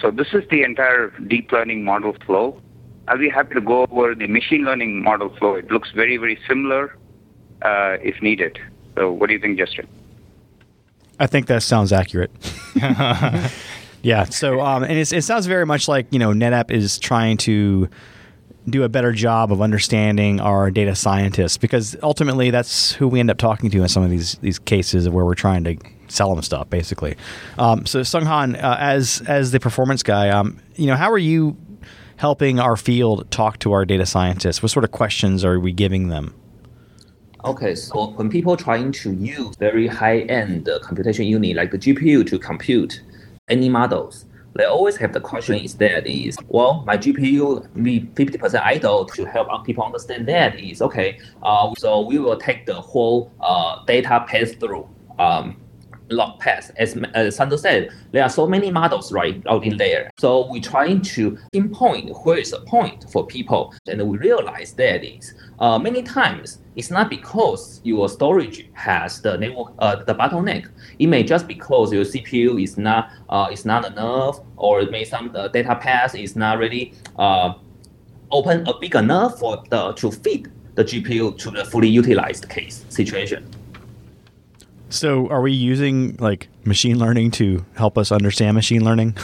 So 0.00 0.10
this 0.10 0.28
is 0.32 0.44
the 0.50 0.62
entire 0.62 1.10
deep 1.28 1.52
learning 1.52 1.84
model 1.84 2.16
flow. 2.26 2.60
I'll 3.08 3.18
be 3.18 3.28
happy 3.28 3.54
to 3.54 3.60
go 3.60 3.86
over 3.90 4.14
the 4.14 4.26
machine 4.26 4.64
learning 4.64 5.02
model 5.02 5.34
flow. 5.36 5.54
It 5.54 5.70
looks 5.70 5.90
very 5.92 6.16
very 6.16 6.38
similar 6.46 6.96
uh, 7.62 7.96
if 8.02 8.20
needed. 8.22 8.58
So 8.96 9.12
what 9.12 9.28
do 9.28 9.34
you 9.34 9.40
think, 9.40 9.58
Justin? 9.58 9.88
I 11.18 11.26
think 11.26 11.46
that 11.46 11.62
sounds 11.62 11.92
accurate. 11.92 12.30
yeah. 14.02 14.24
So, 14.24 14.60
um, 14.60 14.82
and 14.82 14.92
it's, 14.92 15.12
it 15.12 15.22
sounds 15.22 15.46
very 15.46 15.66
much 15.66 15.88
like 15.88 16.06
you 16.10 16.18
know 16.18 16.30
NetApp 16.30 16.70
is 16.70 16.98
trying 16.98 17.36
to 17.38 17.88
do 18.68 18.82
a 18.82 18.88
better 18.88 19.12
job 19.12 19.52
of 19.52 19.62
understanding 19.62 20.40
our 20.40 20.70
data 20.70 20.94
scientists 20.94 21.56
because 21.56 21.96
ultimately 22.02 22.50
that's 22.50 22.92
who 22.92 23.08
we 23.08 23.18
end 23.18 23.30
up 23.30 23.38
talking 23.38 23.70
to 23.70 23.82
in 23.82 23.88
some 23.88 24.02
of 24.02 24.10
these 24.10 24.34
these 24.36 24.58
cases 24.58 25.08
where 25.08 25.24
we're 25.24 25.34
trying 25.34 25.64
to 25.64 25.76
sell 26.08 26.34
them 26.34 26.42
stuff, 26.42 26.68
basically. 26.68 27.16
Um, 27.58 27.86
so, 27.86 28.00
Sunghan, 28.00 28.62
uh, 28.62 28.76
as 28.78 29.22
as 29.26 29.52
the 29.52 29.60
performance 29.60 30.02
guy, 30.02 30.28
um, 30.28 30.60
you 30.76 30.86
know, 30.86 30.96
how 30.96 31.10
are 31.10 31.18
you 31.18 31.56
helping 32.16 32.60
our 32.60 32.76
field 32.76 33.30
talk 33.30 33.58
to 33.60 33.72
our 33.72 33.84
data 33.84 34.04
scientists? 34.04 34.62
What 34.62 34.70
sort 34.70 34.84
of 34.84 34.90
questions 34.90 35.44
are 35.44 35.58
we 35.58 35.72
giving 35.72 36.08
them? 36.08 36.34
Okay, 37.46 37.74
so 37.74 38.08
when 38.10 38.28
people 38.28 38.54
trying 38.54 38.92
to 38.92 39.14
use 39.14 39.56
very 39.56 39.86
high-end 39.86 40.68
uh, 40.68 40.78
computation 40.80 41.24
unit 41.24 41.56
like 41.56 41.70
the 41.70 41.78
GPU 41.78 42.26
to 42.26 42.38
compute 42.38 43.00
any 43.48 43.70
models, 43.70 44.26
they 44.54 44.64
always 44.64 44.96
have 44.96 45.12
the 45.12 45.20
question 45.20 45.56
is 45.56 45.74
that 45.76 46.06
is 46.06 46.36
well 46.48 46.82
my 46.86 46.96
GPU 46.96 47.72
be 47.82 48.00
50% 48.00 48.60
idle 48.62 49.04
to 49.06 49.24
help 49.24 49.48
people 49.64 49.84
understand 49.84 50.26
that 50.28 50.58
is 50.58 50.82
okay. 50.82 51.18
Uh, 51.42 51.72
so 51.78 52.00
we 52.00 52.18
will 52.18 52.36
take 52.36 52.66
the 52.66 52.74
whole 52.74 53.32
uh, 53.40 53.84
data 53.84 54.24
pass 54.26 54.52
through. 54.52 54.88
Um, 55.18 55.56
log 56.10 56.38
path. 56.38 56.70
As, 56.76 56.96
as 57.14 57.38
Sundar 57.38 57.58
said, 57.58 57.90
there 58.12 58.22
are 58.22 58.28
so 58.28 58.46
many 58.46 58.70
models 58.70 59.12
right 59.12 59.42
out 59.48 59.64
in 59.64 59.76
there. 59.76 60.10
So 60.18 60.50
we're 60.50 60.62
trying 60.62 61.02
to 61.02 61.38
pinpoint 61.52 62.10
where 62.24 62.38
is 62.38 62.50
the 62.50 62.60
point 62.60 63.10
for 63.10 63.26
people. 63.26 63.74
And 63.86 64.06
we 64.08 64.18
realize 64.18 64.72
that 64.74 65.04
is 65.04 65.34
uh, 65.58 65.78
many 65.78 66.02
times 66.02 66.58
it's 66.76 66.90
not 66.90 67.10
because 67.10 67.80
your 67.84 68.08
storage 68.08 68.68
has 68.72 69.20
the 69.20 69.36
network, 69.36 69.74
uh, 69.78 69.96
the 69.96 70.14
bottleneck. 70.14 70.68
It 70.98 71.06
may 71.08 71.22
just 71.22 71.46
because 71.46 71.92
your 71.92 72.04
CPU 72.04 72.62
is 72.62 72.78
not 72.78 73.10
uh, 73.28 73.48
is 73.52 73.64
not 73.64 73.84
enough, 73.84 74.40
or 74.56 74.82
maybe 74.82 75.04
some 75.04 75.32
the 75.32 75.48
data 75.48 75.74
path 75.74 76.14
is 76.14 76.36
not 76.36 76.58
really 76.58 76.94
uh, 77.18 77.54
open 78.30 78.66
uh, 78.66 78.72
big 78.80 78.94
enough 78.94 79.38
for 79.38 79.62
the 79.68 79.92
to 79.92 80.10
feed 80.10 80.50
the 80.76 80.84
GPU 80.84 81.36
to 81.38 81.50
the 81.50 81.64
fully 81.64 81.88
utilized 81.88 82.48
case 82.48 82.84
situation. 82.88 83.44
So, 84.90 85.28
are 85.30 85.40
we 85.40 85.52
using 85.52 86.16
like 86.18 86.48
machine 86.64 86.98
learning 86.98 87.30
to 87.32 87.64
help 87.74 87.96
us 87.96 88.10
understand 88.12 88.54
machine 88.56 88.84
learning? 88.84 89.16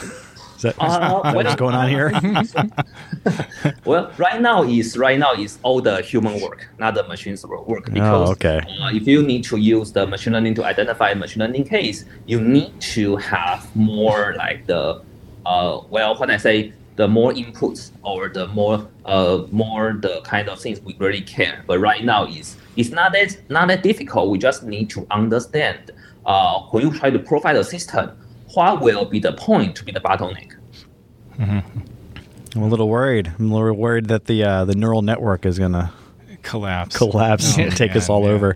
Is 0.55 0.63
that, 0.63 0.73
is 0.73 0.75
Uh, 0.79 1.21
that 1.21 1.35
what's 1.35 1.55
going 1.55 1.75
on 1.75 1.87
here? 1.89 2.09
well, 3.85 4.11
right 4.17 4.41
now 4.41 4.63
is 4.63 4.97
right 4.97 5.19
now 5.19 5.33
is 5.33 5.59
all 5.63 5.81
the 5.81 6.01
human 6.01 6.41
work, 6.41 6.67
not 6.79 6.95
the 6.95 7.03
machine's 7.07 7.45
work. 7.45 7.85
Because 7.91 8.29
Oh, 8.29 8.31
okay. 8.31 8.61
uh, 8.81 8.89
if 8.93 9.05
you 9.07 9.21
need 9.21 9.43
to 9.45 9.57
use 9.57 9.91
the 9.91 10.07
machine 10.07 10.33
learning 10.33 10.55
to 10.55 10.63
identify 10.65 11.09
a 11.11 11.15
machine 11.15 11.41
learning 11.43 11.65
case, 11.65 12.05
you 12.25 12.41
need 12.41 12.79
to 12.95 13.17
have 13.17 13.67
more 13.75 14.33
like 14.37 14.65
the 14.67 15.01
uh, 15.45 15.79
well, 15.89 16.15
when 16.17 16.29
I 16.31 16.37
say 16.37 16.73
the 16.97 17.07
more 17.07 17.31
inputs 17.31 17.91
or 18.03 18.27
the 18.27 18.47
more 18.47 18.87
uh, 19.05 19.43
more 19.51 19.97
the 20.01 20.21
kind 20.23 20.49
of 20.49 20.59
things 20.59 20.81
we 20.81 20.95
really 20.99 21.21
care. 21.21 21.63
But 21.65 21.79
right 21.79 22.03
now 22.03 22.25
is 22.25 22.57
it's 22.75 22.89
not 22.89 23.13
that 23.13 23.37
not 23.49 23.69
that 23.69 23.83
difficult. 23.83 24.29
We 24.29 24.37
just 24.37 24.63
need 24.63 24.89
to 24.91 25.07
understand 25.09 25.91
uh, 26.25 26.59
when 26.71 26.83
you 26.85 26.97
try 26.97 27.09
to 27.09 27.19
provide 27.19 27.55
a 27.55 27.63
system, 27.63 28.11
what 28.53 28.81
will 28.81 29.05
be 29.05 29.19
the 29.19 29.33
point 29.33 29.75
to 29.77 29.85
be 29.85 29.91
the 29.91 30.01
bottleneck. 30.01 30.53
I'm 31.39 32.63
a 32.63 32.67
little 32.67 32.89
worried. 32.89 33.31
I'm 33.37 33.51
a 33.51 33.55
little 33.55 33.77
worried 33.77 34.07
that 34.07 34.25
the 34.25 34.43
uh, 34.43 34.65
the 34.65 34.75
neural 34.75 35.03
network 35.03 35.45
is 35.45 35.57
gonna 35.59 35.93
Collapse. 36.41 36.97
collapse 36.97 37.57
and 37.57 37.75
take 37.75 37.95
us 37.95 38.09
all 38.09 38.23
yeah. 38.23 38.29
over. 38.29 38.55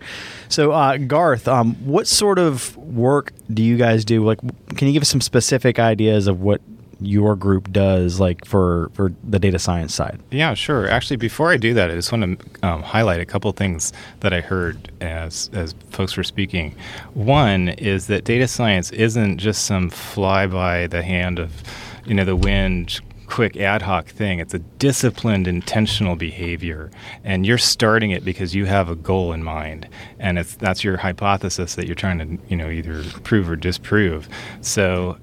So, 0.50 0.72
uh, 0.72 0.98
Garth, 0.98 1.48
um, 1.48 1.76
what 1.86 2.08
sort 2.08 2.40
of 2.40 2.76
work 2.78 3.34
do 3.54 3.62
you 3.62 3.78
guys 3.78 4.06
do? 4.06 4.24
Like, 4.26 4.40
can 4.76 4.88
you 4.88 4.94
give 4.94 5.02
us 5.02 5.10
some 5.10 5.22
specific 5.22 5.78
ideas 5.78 6.28
of 6.28 6.42
what 6.42 6.62
your 7.02 7.36
group 7.36 7.72
does, 7.72 8.20
like 8.20 8.46
for 8.46 8.92
for 8.94 9.14
the 9.24 9.40
data 9.40 9.60
science 9.60 9.94
side? 9.94 10.20
Yeah, 10.32 10.54
sure. 10.54 10.88
Actually, 10.88 11.18
before 11.18 11.52
I 11.52 11.58
do 11.58 11.74
that, 11.74 11.92
I 11.92 11.96
just 11.96 12.12
want 12.12 12.40
to 12.40 12.68
um, 12.68 12.84
highlight 12.84 13.20
a 13.20 13.26
couple 13.26 13.52
things 13.52 13.92
that 14.22 14.34
I 14.34 14.42
heard 14.42 14.92
as 15.02 15.50
as 15.54 15.74
folks 15.90 16.16
were 16.16 16.24
speaking. 16.24 16.76
One 17.14 17.70
is 17.70 18.08
that 18.08 18.24
data 18.24 18.48
science 18.48 18.92
isn't 18.92 19.38
just 19.38 19.66
some 19.66 19.90
fly 19.90 20.48
by 20.48 20.88
the 20.88 21.02
hand 21.02 21.40
of, 21.40 21.64
you 22.06 22.14
know, 22.14 22.26
the 22.26 22.36
wind 22.36 23.02
quick 23.32 23.56
ad 23.56 23.82
hoc 23.82 24.08
thing. 24.08 24.40
It's 24.40 24.54
a 24.54 24.60
disciplined, 24.60 25.48
intentional 25.48 26.18
behavior, 26.18 26.92
and 27.24 27.46
you're 27.46 27.58
starting 27.58 28.12
it 28.12 28.26
because 28.26 28.54
you 28.54 28.66
have 28.66 28.90
a 28.90 28.96
goal 28.96 29.32
in 29.32 29.42
mind, 29.42 29.88
and 30.20 30.38
it's 30.38 30.56
that's 30.56 30.84
your 30.84 30.98
hypothesis 30.98 31.76
that 31.76 31.86
you're 31.88 31.96
trying 31.96 32.20
to, 32.20 32.44
you 32.50 32.58
know, 32.58 32.70
either 32.70 33.04
prove 33.24 33.50
or 33.50 33.56
disprove. 33.56 34.28
So 34.60 35.18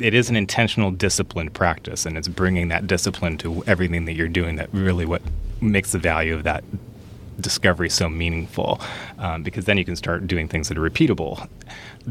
it 0.00 0.14
is 0.14 0.30
an 0.30 0.36
intentional 0.36 0.90
disciplined 0.90 1.52
practice 1.54 2.06
and 2.06 2.16
it's 2.16 2.28
bringing 2.28 2.68
that 2.68 2.86
discipline 2.86 3.38
to 3.38 3.62
everything 3.66 4.04
that 4.04 4.14
you're 4.14 4.28
doing 4.28 4.56
that 4.56 4.68
really 4.72 5.04
what 5.04 5.22
makes 5.60 5.92
the 5.92 5.98
value 5.98 6.34
of 6.34 6.44
that 6.44 6.64
discovery 7.40 7.88
so 7.88 8.08
meaningful 8.08 8.80
um, 9.18 9.42
because 9.42 9.64
then 9.64 9.78
you 9.78 9.84
can 9.84 9.96
start 9.96 10.26
doing 10.26 10.48
things 10.48 10.68
that 10.68 10.76
are 10.76 10.90
repeatable 10.90 11.48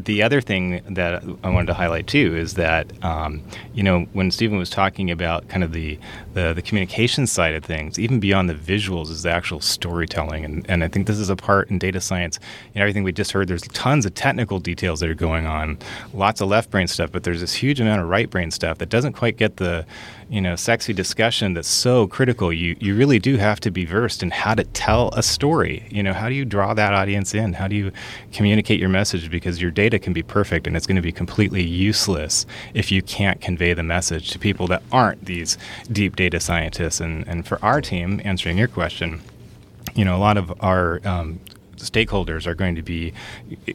the 0.06 0.22
other 0.22 0.42
thing 0.42 0.82
that 0.94 1.24
I 1.44 1.50
wanted 1.50 1.66
to 1.68 1.74
highlight 1.74 2.06
too 2.06 2.36
is 2.36 2.54
that 2.54 2.92
um, 3.04 3.42
you 3.74 3.82
know 3.82 4.01
when 4.13 4.30
Stephen 4.30 4.58
was 4.58 4.70
talking 4.70 5.10
about 5.10 5.48
kind 5.50 5.63
of 5.63 5.72
the, 5.72 5.98
the 6.34 6.54
the 6.54 6.62
communication 6.62 7.25
side 7.25 7.56
of 7.56 7.66
things, 7.66 7.98
even 7.98 8.20
beyond 8.20 8.50
the 8.50 8.54
visuals, 8.54 9.10
is 9.10 9.24
the 9.24 9.32
actual 9.32 9.60
storytelling, 9.60 10.46
and, 10.46 10.70
and 10.70 10.84
I 10.84 10.88
think 10.88 11.08
this 11.08 11.18
is 11.18 11.30
a 11.30 11.36
part 11.36 11.70
in 11.70 11.80
data 11.80 12.00
science. 12.00 12.39
Know, 12.75 12.82
everything 12.82 13.04
we 13.04 13.12
just 13.12 13.32
heard, 13.32 13.48
there's 13.48 13.63
tons 13.63 14.06
of 14.06 14.13
technical 14.13 14.60
details 14.60 15.00
that 15.00 15.10
are 15.10 15.16
going 15.16 15.48
on, 15.48 15.80
lots 16.13 16.42
of 16.42 16.48
left 16.48 16.70
brain 16.70 16.88
stuff, 16.88 17.12
but 17.12 17.24
there's 17.24 17.42
this 17.42 17.54
huge 17.54 17.82
amount 17.82 18.01
of 18.01 18.08
right 18.08 18.30
brain 18.30 18.51
stuff 18.51 18.77
that 18.77 18.89
doesn't 18.89 19.13
quite 19.13 19.38
get 19.38 19.58
the 19.58 19.86
you 20.30 20.42
know 20.42 20.56
sexy 20.56 20.94
discussion 20.94 21.54
that's 21.54 21.68
so 21.68 22.08
critical. 22.08 22.51
You 22.51 22.75
you 22.80 22.96
really 22.96 23.20
do 23.20 23.38
have 23.38 23.60
to 23.62 23.72
be 23.72 23.86
versed 23.86 24.22
in 24.22 24.32
how 24.32 24.54
to 24.54 24.63
tell 24.63 25.10
a 25.13 25.24
story. 25.24 25.88
You 25.89 26.04
know, 26.04 26.13
how 26.13 26.30
do 26.30 26.36
you 26.36 26.46
draw 26.46 26.74
that 26.74 26.94
audience 26.94 27.34
in? 27.34 27.54
How 27.54 27.68
do 27.68 27.75
you 27.75 27.92
communicate 28.34 28.80
your 28.80 28.89
message? 28.89 29.32
Because 29.32 29.62
your 29.62 29.72
data 29.72 29.87
can 29.96 30.13
be 30.13 30.24
perfect 30.24 30.67
and 30.67 30.75
it's 30.75 30.86
going 30.86 30.98
to 30.98 31.01
be 31.01 31.12
completely 31.12 31.63
useless 31.63 32.46
if 32.74 32.91
you 32.91 33.01
can't 33.01 33.39
convey 33.39 33.74
the 33.74 33.84
message 33.84 34.32
to 34.32 34.39
people 34.39 34.67
that 34.67 34.84
aren't 34.91 35.25
these 35.25 35.58
deep 35.91 36.15
data 36.15 36.39
scientists. 36.39 37.00
And, 37.00 37.27
and 37.27 37.48
for 37.48 37.63
our 37.63 37.82
team, 37.82 38.22
answering 38.24 38.58
your 38.58 38.67
question, 38.67 39.22
you 39.96 40.03
know, 40.03 40.15
a 40.15 40.20
lot 40.20 40.38
of 40.38 40.53
our 40.62 41.00
um, 41.08 41.39
stakeholders 41.77 42.46
are 42.46 42.55
going 42.55 42.75
to 42.75 42.81
be 42.81 43.13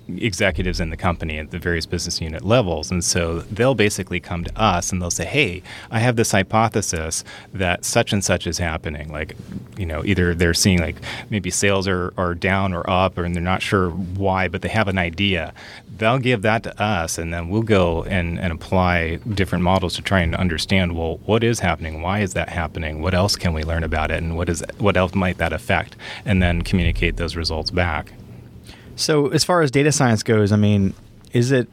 executives 0.08 0.80
in 0.80 0.90
the 0.90 0.96
company 0.96 1.38
at 1.38 1.50
the 1.50 1.58
various 1.58 1.86
business 1.86 2.20
unit 2.20 2.44
levels. 2.44 2.90
And 2.90 3.02
so 3.04 3.40
they'll 3.40 3.74
basically 3.74 4.20
come 4.20 4.44
to 4.44 4.60
us 4.60 4.92
and 4.92 5.00
they'll 5.00 5.10
say, 5.10 5.24
hey, 5.24 5.62
I 5.90 6.00
have 6.00 6.16
this 6.16 6.32
hypothesis 6.32 7.24
that 7.52 7.84
such 7.84 8.12
and 8.12 8.24
such 8.24 8.46
is 8.46 8.58
happening. 8.58 9.12
Like, 9.12 9.36
you 9.76 9.86
know, 9.86 10.04
either 10.04 10.34
they're 10.34 10.54
seeing 10.54 10.80
like 10.80 10.96
maybe 11.30 11.50
sales 11.50 11.88
are, 11.88 12.12
are 12.16 12.34
down 12.34 12.72
or 12.72 12.88
up, 12.88 13.18
and 13.18 13.34
they're 13.34 13.42
not 13.42 13.62
sure 13.62 13.90
why, 13.90 14.48
but 14.48 14.62
they 14.62 14.68
have 14.68 14.88
an 14.88 14.98
idea. 14.98 15.52
They'll 15.96 16.18
give 16.18 16.42
that 16.42 16.62
to 16.64 16.82
us, 16.82 17.18
and 17.18 17.32
then 17.32 17.48
we'll 17.48 17.62
go 17.62 18.02
and, 18.04 18.38
and 18.38 18.52
apply 18.52 19.16
different 19.34 19.62
models 19.62 19.94
to 19.96 20.02
try 20.02 20.20
and 20.20 20.34
understand 20.34 20.96
well, 20.96 21.18
what 21.24 21.44
is 21.44 21.60
happening? 21.60 22.02
Why 22.02 22.20
is 22.20 22.34
that 22.34 22.48
happening? 22.48 23.00
What 23.00 23.14
else 23.14 23.36
can 23.36 23.52
we 23.52 23.62
learn 23.62 23.84
about 23.84 24.10
it? 24.10 24.22
And 24.22 24.36
what 24.36 24.48
is 24.48 24.64
what 24.78 24.96
else 24.96 25.14
might 25.14 25.38
that 25.38 25.52
affect? 25.52 25.96
And 26.24 26.42
then 26.42 26.62
communicate 26.62 27.16
those 27.16 27.36
results 27.36 27.70
back. 27.70 27.91
So, 28.96 29.28
as 29.28 29.44
far 29.44 29.62
as 29.62 29.70
data 29.70 29.92
science 29.92 30.22
goes, 30.22 30.52
I 30.52 30.56
mean, 30.56 30.94
is 31.32 31.52
it? 31.52 31.68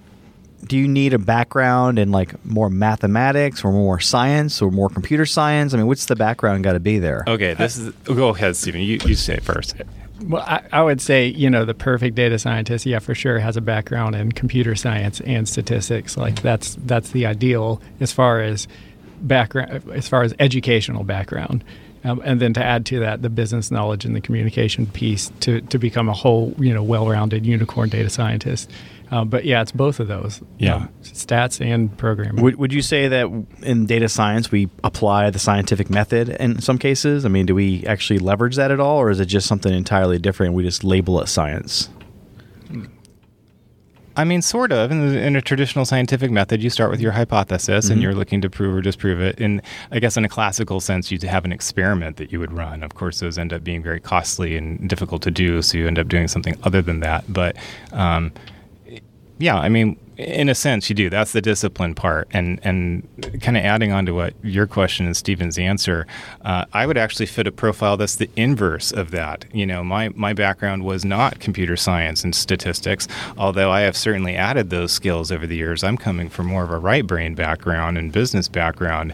Do 0.66 0.78
you 0.78 0.88
need 0.88 1.14
a 1.14 1.18
background 1.20 1.98
in 2.00 2.12
like 2.12 2.44
more 2.46 2.70
mathematics 2.70 3.64
or 3.64 3.72
more 3.72 4.00
science 4.00 4.62
or 4.62 4.72
more 4.72 4.90
computer 4.90 5.26
science? 5.26 5.74
I 5.74 5.78
mean, 5.78 5.88
what's 5.88 6.06
the 6.06 6.18
background 6.18 6.64
got 6.64 6.74
to 6.74 6.80
be 6.80 7.00
there? 7.00 7.24
Okay, 7.28 7.54
this 7.54 7.78
is. 7.78 7.94
Go 8.04 8.30
ahead, 8.30 8.56
Stephen. 8.56 8.82
You, 8.82 9.00
you 9.06 9.16
say 9.16 9.36
it 9.36 9.44
first. 9.44 9.76
Well, 10.24 10.42
I, 10.42 10.62
I 10.72 10.82
would 10.82 11.00
say, 11.00 11.28
you 11.28 11.50
know, 11.50 11.64
the 11.64 11.74
perfect 11.74 12.16
data 12.16 12.38
scientist, 12.38 12.86
yeah, 12.86 13.00
for 13.00 13.16
sure, 13.16 13.40
has 13.40 13.56
a 13.56 13.62
background 13.62 14.16
in 14.16 14.34
computer 14.34 14.76
science 14.76 15.22
and 15.22 15.48
statistics. 15.48 16.18
Like 16.18 16.42
that's 16.42 16.76
that's 16.80 17.12
the 17.12 17.26
ideal 17.26 17.82
as 18.02 18.12
far 18.12 18.42
as 18.42 18.68
background, 19.22 19.90
as 19.92 20.08
far 20.10 20.24
as 20.24 20.34
educational 20.40 21.04
background. 21.04 21.64
Um, 22.04 22.22
and 22.24 22.40
then 22.40 22.54
to 22.54 22.64
add 22.64 22.86
to 22.88 23.00
that, 23.00 23.22
the 23.22 23.30
business 23.30 23.72
knowledge 23.72 24.06
and 24.06 24.16
the 24.16 24.22
communication 24.22 24.86
piece 24.88 25.32
to, 25.42 25.62
to 25.62 25.78
become 25.78 26.08
a 26.08 26.14
whole, 26.14 26.56
you 26.58 26.74
know, 26.74 26.82
well-rounded 26.82 27.46
unicorn 27.46 27.90
data 27.90 28.10
scientist. 28.10 28.72
Um, 29.12 29.28
but 29.28 29.44
yeah, 29.44 29.62
it's 29.62 29.72
both 29.72 30.00
of 30.00 30.08
those. 30.08 30.42
Yeah. 30.60 30.76
um, 30.76 30.90
stats 31.04 31.60
and 31.66 31.96
programming. 31.98 32.44
Would, 32.44 32.56
would 32.58 32.72
you 32.72 32.82
say 32.82 33.08
that 33.08 33.28
in 33.64 33.86
data 33.86 34.08
science 34.08 34.52
we 34.52 34.70
apply 34.84 35.30
the 35.32 35.40
scientific 35.40 35.90
method 35.90 36.30
in 36.30 36.62
some 36.62 36.78
cases? 36.78 37.26
I 37.26 37.30
mean, 37.30 37.46
do 37.46 37.56
we 37.56 37.86
actually 37.86 38.20
leverage 38.20 38.56
that 38.56 38.72
at 38.72 38.80
all, 38.80 38.98
or 38.98 39.10
is 39.10 39.20
it 39.20 39.26
just 39.26 39.48
something 39.48 39.74
entirely 39.74 40.20
different? 40.20 40.54
We 40.54 40.64
just 40.64 40.84
label 40.84 41.20
it 41.22 41.28
science. 41.28 41.90
I 44.20 44.26
mean, 44.26 44.42
sort 44.42 44.74
of. 44.74 44.92
In, 44.92 45.08
the, 45.08 45.18
in 45.18 45.38
a 45.38 45.42
traditional 45.42 45.86
scientific 45.86 46.30
method, 46.30 46.62
you 46.62 46.70
start 46.70 46.92
with 46.92 47.00
your 47.00 47.14
hypothesis 47.14 47.90
and 47.90 48.02
you're 48.02 48.14
looking 48.14 48.42
to 48.42 48.50
prove 48.50 48.76
or 48.76 48.82
disprove 48.82 49.22
it. 49.22 49.40
And 49.40 49.62
I 49.92 50.00
guess 50.00 50.18
in 50.18 50.26
a 50.26 50.30
classical 50.30 50.82
sense, 50.82 51.10
you'd 51.10 51.24
have 51.24 51.46
an 51.46 51.54
experiment 51.54 52.18
that 52.18 52.30
you 52.30 52.40
would 52.42 52.52
run. 52.52 52.84
Of 52.84 52.96
course, 52.96 53.22
those 53.22 53.38
end 53.38 53.54
up 53.54 53.64
being 53.64 53.82
very 53.82 54.02
costly 54.02 54.58
and 54.58 54.90
difficult 54.90 55.22
to 55.22 55.32
do, 55.32 55.62
so 55.62 55.78
you 55.78 55.88
end 55.88 55.98
up 55.98 56.10
doing 56.10 56.28
something 56.28 56.58
other 56.64 56.82
than 56.82 57.00
that. 57.00 57.32
But 57.32 57.56
um, 57.94 58.34
yeah, 59.38 59.58
I 59.58 59.70
mean, 59.70 59.98
in 60.20 60.50
a 60.50 60.56
sense, 60.56 60.90
you 60.90 60.96
do. 60.96 61.10
That's 61.10 61.32
the 61.32 61.42
discipline 61.42 61.96
part, 61.96 62.28
and 62.32 62.60
and 62.62 63.08
kind 63.42 63.56
of 63.56 63.64
adding 63.64 63.94
on 63.94 64.06
to 64.06 64.14
what 64.14 64.34
your 64.44 64.68
question 64.68 65.06
and 65.06 65.16
Stephen's 65.16 65.58
answer, 65.58 66.06
uh, 66.42 66.66
I 66.74 66.86
would 66.86 66.98
actually 66.98 67.26
fit 67.26 67.48
a 67.48 67.54
profile 67.54 67.96
that's 67.96 68.18
the 68.18 68.30
inverse 68.36 68.92
of 68.92 69.12
that. 69.12 69.46
You 69.54 69.66
know, 69.66 69.82
my 69.82 70.10
my 70.10 70.34
background 70.34 70.84
was 70.84 71.06
not 71.06 71.40
computer 71.40 71.78
science 71.78 72.26
and 72.26 72.36
statistics, 72.36 73.08
although 73.38 73.72
I 73.72 73.82
have 73.82 73.96
certainly 73.96 74.36
added 74.36 74.70
those 74.70 74.92
skills 74.92 75.32
over 75.32 75.48
the 75.48 75.56
years. 75.56 75.86
I'm 75.86 75.98
coming 75.98 76.28
from 76.28 76.48
more 76.48 76.64
of 76.64 76.72
a 76.72 76.80
right 76.80 77.08
brain 77.08 77.34
background 77.34 77.98
and 77.98 78.12
business 78.12 78.50
background, 78.50 79.14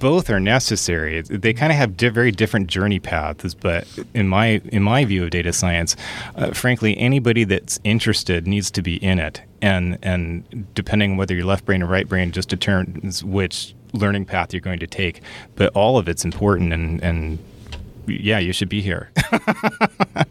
both 0.00 0.30
are 0.30 0.40
necessary. 0.40 1.22
They 1.22 1.52
kind 1.52 1.70
of 1.70 1.78
have 1.78 1.96
di- 1.96 2.08
very 2.08 2.32
different 2.32 2.66
journey 2.66 2.98
paths, 2.98 3.54
but 3.54 3.86
in 4.14 4.26
my 4.26 4.60
in 4.72 4.82
my 4.82 5.04
view 5.04 5.22
of 5.22 5.30
data 5.30 5.52
science, 5.52 5.94
uh, 6.34 6.50
frankly, 6.50 6.98
anybody 6.98 7.44
that's 7.44 7.78
interested 7.84 8.48
needs 8.48 8.68
to 8.72 8.82
be 8.82 8.96
in 8.96 9.20
it. 9.20 9.42
And 9.60 9.98
and 10.02 10.66
depending 10.74 11.12
on 11.12 11.16
whether 11.16 11.34
you're 11.34 11.44
left 11.44 11.64
brain 11.64 11.82
or 11.82 11.86
right 11.86 12.08
brain 12.08 12.32
just 12.32 12.48
determines 12.48 13.24
which 13.24 13.74
learning 13.92 14.24
path 14.24 14.52
you're 14.52 14.60
going 14.60 14.78
to 14.78 14.86
take. 14.86 15.20
But 15.56 15.72
all 15.74 15.98
of 15.98 16.08
it's 16.08 16.24
important, 16.24 16.72
and 16.72 17.02
and 17.02 17.38
yeah, 18.06 18.38
you 18.38 18.52
should 18.52 18.68
be 18.68 18.80
here. 18.80 19.10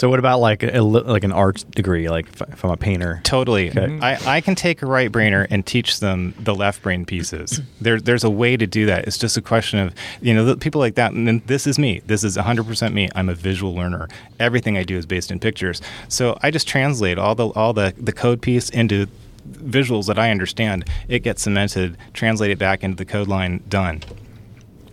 So 0.00 0.08
what 0.08 0.18
about 0.18 0.40
like 0.40 0.62
a, 0.62 0.80
like 0.80 1.24
an 1.24 1.32
art 1.32 1.62
degree, 1.72 2.08
like 2.08 2.26
if, 2.28 2.64
I'm 2.64 2.70
a 2.70 2.76
painter? 2.78 3.20
Totally. 3.22 3.68
Okay. 3.68 3.80
Mm-hmm. 3.80 4.02
I, 4.02 4.36
I 4.36 4.40
can 4.40 4.54
take 4.54 4.80
a 4.80 4.86
right 4.86 5.12
brainer 5.12 5.46
and 5.50 5.66
teach 5.66 6.00
them 6.00 6.32
the 6.38 6.54
left 6.54 6.80
brain 6.80 7.04
pieces. 7.04 7.60
There, 7.82 7.98
there's 7.98 8.24
a 8.24 8.30
way 8.30 8.58
to 8.58 8.66
do 8.66 8.84
that. 8.86 9.06
It's 9.06 9.16
just 9.16 9.38
a 9.38 9.42
question 9.42 9.78
of, 9.78 9.94
you 10.20 10.34
know, 10.34 10.44
the 10.44 10.56
people 10.56 10.80
like 10.80 10.96
that. 10.96 11.12
And 11.12 11.26
then 11.26 11.42
this 11.46 11.66
is 11.66 11.78
me. 11.78 12.02
This 12.06 12.24
is 12.24 12.36
100% 12.36 12.92
me. 12.92 13.08
I'm 13.14 13.30
a 13.30 13.34
visual 13.34 13.74
learner. 13.74 14.08
Everything 14.38 14.76
I 14.76 14.84
do 14.84 14.98
is 14.98 15.06
based 15.06 15.30
in 15.30 15.40
pictures. 15.40 15.80
So 16.08 16.38
I 16.42 16.50
just 16.50 16.68
translate 16.68 17.16
all 17.16 17.34
the 17.34 17.48
all 17.48 17.72
the, 17.72 17.94
the 17.96 18.12
code 18.12 18.42
piece 18.42 18.68
into 18.68 19.06
visuals 19.50 20.06
that 20.06 20.18
I 20.18 20.30
understand. 20.30 20.88
It 21.08 21.20
gets 21.20 21.42
cemented, 21.42 21.96
translate 22.12 22.50
it 22.50 22.58
back 22.58 22.84
into 22.84 22.96
the 22.96 23.06
code 23.06 23.28
line, 23.28 23.62
done. 23.68 24.02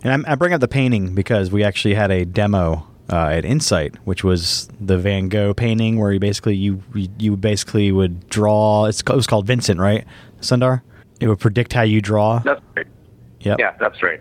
And 0.02 0.24
I 0.26 0.34
bring 0.34 0.54
up 0.54 0.60
the 0.60 0.68
painting 0.68 1.14
because 1.14 1.50
we 1.50 1.62
actually 1.62 1.94
had 1.94 2.10
a 2.10 2.24
demo 2.24 2.87
uh, 3.10 3.28
at 3.28 3.44
Insight, 3.44 3.94
which 4.04 4.22
was 4.22 4.68
the 4.80 4.98
Van 4.98 5.28
Gogh 5.28 5.54
painting, 5.54 5.98
where 5.98 6.12
you 6.12 6.20
basically 6.20 6.56
you 6.56 6.82
you 7.18 7.36
basically 7.36 7.90
would 7.92 8.28
draw. 8.28 8.86
It's, 8.86 9.00
it 9.00 9.08
was 9.08 9.26
called 9.26 9.46
Vincent, 9.46 9.80
right, 9.80 10.04
Sundar? 10.40 10.82
It 11.20 11.28
would 11.28 11.40
predict 11.40 11.72
how 11.72 11.82
you 11.82 12.00
draw. 12.00 12.40
That's 12.40 12.62
right. 12.76 12.86
Yep. 13.40 13.58
Yeah, 13.58 13.74
that's 13.78 14.02
right. 14.02 14.20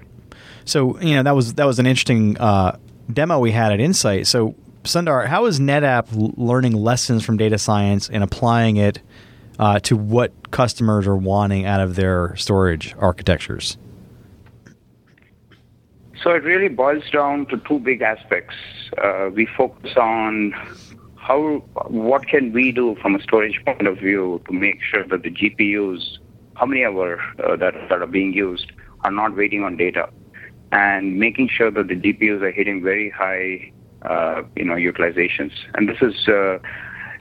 So 0.65 0.99
you 0.99 1.15
know 1.15 1.23
that 1.23 1.35
was 1.35 1.55
that 1.55 1.65
was 1.65 1.79
an 1.79 1.85
interesting 1.85 2.37
uh, 2.37 2.77
demo 3.11 3.39
we 3.39 3.51
had 3.51 3.71
at 3.71 3.79
Insight. 3.79 4.27
So 4.27 4.55
Sundar, 4.83 5.27
how 5.27 5.45
is 5.45 5.59
NetApp 5.59 6.07
learning 6.37 6.73
lessons 6.73 7.23
from 7.23 7.37
data 7.37 7.57
science 7.57 8.09
and 8.09 8.23
applying 8.23 8.77
it 8.77 9.01
uh, 9.59 9.79
to 9.81 9.97
what 9.97 10.51
customers 10.51 11.07
are 11.07 11.15
wanting 11.15 11.65
out 11.65 11.81
of 11.81 11.95
their 11.95 12.35
storage 12.35 12.95
architectures? 12.97 13.77
So 16.23 16.31
it 16.31 16.43
really 16.43 16.67
boils 16.67 17.03
down 17.11 17.45
to 17.47 17.57
two 17.67 17.79
big 17.79 18.01
aspects. 18.01 18.55
Uh, 18.97 19.29
we 19.33 19.45
focus 19.45 19.91
on 19.97 20.53
how, 21.15 21.63
what 21.87 22.27
can 22.27 22.53
we 22.53 22.71
do 22.71 22.95
from 23.01 23.15
a 23.15 23.21
storage 23.21 23.61
point 23.65 23.85
of 23.85 23.97
view 23.97 24.41
to 24.47 24.53
make 24.53 24.81
sure 24.81 25.05
that 25.05 25.21
the 25.21 25.29
GPUs, 25.29 26.17
how 26.55 26.65
many 26.65 26.83
ever 26.83 27.21
uh, 27.43 27.55
that, 27.57 27.73
that 27.89 28.01
are 28.01 28.07
being 28.07 28.33
used, 28.33 28.71
are 29.01 29.11
not 29.11 29.35
waiting 29.35 29.63
on 29.63 29.77
data, 29.77 30.09
and 30.71 31.19
making 31.19 31.49
sure 31.49 31.69
that 31.69 31.87
the 31.87 31.95
GPUs 31.95 32.41
are 32.41 32.51
hitting 32.51 32.81
very 32.81 33.11
high, 33.11 33.71
uh, 34.01 34.41
you 34.55 34.65
know, 34.65 34.73
utilizations. 34.73 35.51
And 35.75 35.87
this 35.87 36.01
is 36.01 36.27
uh, 36.27 36.57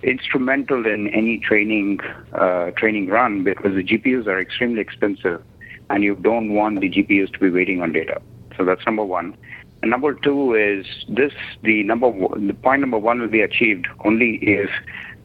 instrumental 0.02 0.86
in 0.86 1.08
any 1.08 1.38
training 1.38 2.00
uh, 2.32 2.70
training 2.72 3.08
run 3.08 3.44
because 3.44 3.74
the 3.74 3.84
GPUs 3.84 4.26
are 4.26 4.40
extremely 4.40 4.80
expensive, 4.80 5.42
and 5.90 6.02
you 6.02 6.14
don't 6.16 6.54
want 6.54 6.80
the 6.80 6.88
GPUs 6.88 7.32
to 7.34 7.38
be 7.38 7.50
waiting 7.50 7.82
on 7.82 7.92
data. 7.92 8.22
So 8.56 8.64
that's 8.64 8.84
number 8.86 9.04
one. 9.04 9.36
And 9.82 9.90
number 9.90 10.14
two 10.14 10.54
is 10.54 10.86
this: 11.08 11.32
the 11.62 11.82
number 11.82 12.08
one, 12.08 12.46
the 12.46 12.54
point 12.54 12.80
number 12.80 12.98
one 12.98 13.20
will 13.20 13.28
be 13.28 13.42
achieved 13.42 13.86
only 14.04 14.38
if 14.42 14.70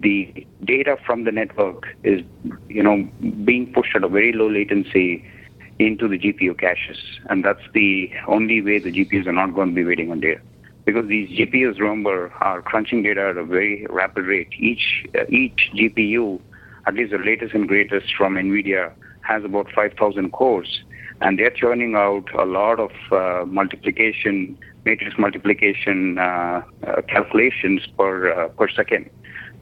the 0.02 0.46
data 0.66 0.98
from 1.06 1.24
the 1.24 1.32
network 1.32 1.88
is, 2.04 2.22
you 2.68 2.84
know, 2.84 3.08
being 3.46 3.72
pushed 3.74 3.96
at 3.96 4.04
a 4.04 4.10
very 4.10 4.34
low 4.34 4.50
latency 4.50 5.24
into 5.80 6.08
the 6.08 6.18
GPU 6.20 6.60
caches, 6.60 6.98
and 7.30 7.44
that's 7.44 7.62
the 7.74 8.12
only 8.28 8.62
way 8.62 8.80
the 8.80 8.92
GPUs 8.92 9.26
are 9.28 9.32
not 9.34 9.56
going 9.56 9.70
to 9.70 9.76
be 9.76 9.84
waiting 9.84 10.12
on 10.12 10.20
data. 10.20 10.42
Because 10.86 11.08
these 11.08 11.30
GPUs, 11.30 11.80
remember, 11.80 12.32
are 12.42 12.62
crunching 12.62 13.04
data 13.04 13.30
at 13.30 13.38
a 13.38 13.46
very 13.46 13.86
rapid 13.90 14.26
rate. 14.26 14.50
Each 14.58 15.06
uh, 15.18 15.26
each 15.30 15.70
GPU, 15.76 16.42
at 16.88 16.96
least 16.96 17.12
the 17.12 17.20
latest 17.20 17.54
and 17.54 17.68
greatest 17.68 18.08
from 18.18 18.36
NVIDIA, 18.36 18.92
has 19.22 19.44
about 19.44 19.68
5,000 19.74 20.32
cores 20.32 20.82
and 21.22 21.38
they're 21.38 21.52
churning 21.52 21.96
out 21.96 22.28
a 22.38 22.46
lot 22.46 22.80
of 22.80 22.92
uh, 23.12 23.46
multiplication, 23.46 24.58
matrix 24.86 25.18
multiplication 25.18 26.18
uh, 26.18 26.62
uh, 26.86 27.02
calculations 27.08 27.88
per 27.98 28.32
uh, 28.32 28.48
per 28.50 28.68
second. 28.70 29.10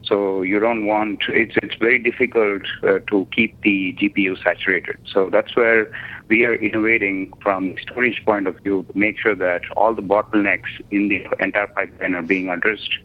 So 0.02 0.40
you 0.40 0.58
don't 0.58 0.86
want 0.86 1.22
it's 1.28 1.54
it's 1.62 1.74
very 1.76 1.98
difficult 1.98 2.62
uh, 2.82 3.00
to 3.10 3.28
keep 3.32 3.60
the 3.60 3.94
GPU 4.00 4.42
saturated. 4.42 4.96
So 5.04 5.28
that's 5.30 5.54
where 5.54 5.92
we 6.28 6.44
are 6.46 6.54
innovating 6.54 7.32
from 7.42 7.76
storage 7.82 8.22
point 8.24 8.46
of 8.46 8.56
view 8.60 8.84
to 8.90 8.98
make 8.98 9.18
sure 9.18 9.34
that 9.34 9.62
all 9.76 9.94
the 9.94 10.02
bottlenecks 10.02 10.72
in 10.90 11.08
the 11.08 11.26
entire 11.38 11.66
pipeline 11.66 12.14
are 12.14 12.22
being 12.22 12.48
addressed 12.48 12.98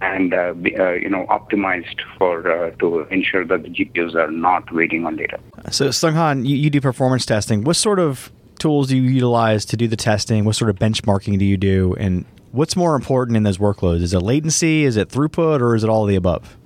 and 0.00 0.34
uh, 0.34 0.52
be, 0.52 0.76
uh, 0.76 0.90
you 0.90 1.08
know 1.08 1.26
optimized 1.26 2.00
for 2.18 2.50
uh, 2.50 2.70
to 2.76 3.00
ensure 3.10 3.44
that 3.44 3.62
the 3.62 3.68
GPUs 3.68 4.14
are 4.14 4.30
not 4.30 4.72
waiting 4.72 5.06
on 5.06 5.16
data. 5.16 5.38
So 5.70 5.88
Sunghan, 5.88 6.46
you, 6.46 6.56
you 6.56 6.70
do 6.70 6.80
performance 6.80 7.24
testing. 7.26 7.64
What 7.64 7.76
sort 7.76 7.98
of 7.98 8.30
tools 8.58 8.88
do 8.88 8.96
you 8.96 9.02
utilize 9.02 9.64
to 9.66 9.76
do 9.76 9.88
the 9.88 9.96
testing? 9.96 10.44
What 10.44 10.56
sort 10.56 10.70
of 10.70 10.76
benchmarking 10.76 11.38
do 11.38 11.44
you 11.44 11.56
do? 11.56 11.94
And 11.98 12.24
what's 12.52 12.76
more 12.76 12.94
important 12.94 13.36
in 13.36 13.42
those 13.42 13.58
workloads? 13.58 14.02
Is 14.02 14.14
it 14.14 14.20
latency? 14.20 14.84
Is 14.84 14.96
it 14.96 15.08
throughput? 15.08 15.60
Or 15.60 15.74
is 15.74 15.84
it 15.84 15.90
all 15.90 16.02
of 16.02 16.08
the 16.08 16.16
above? 16.16 16.56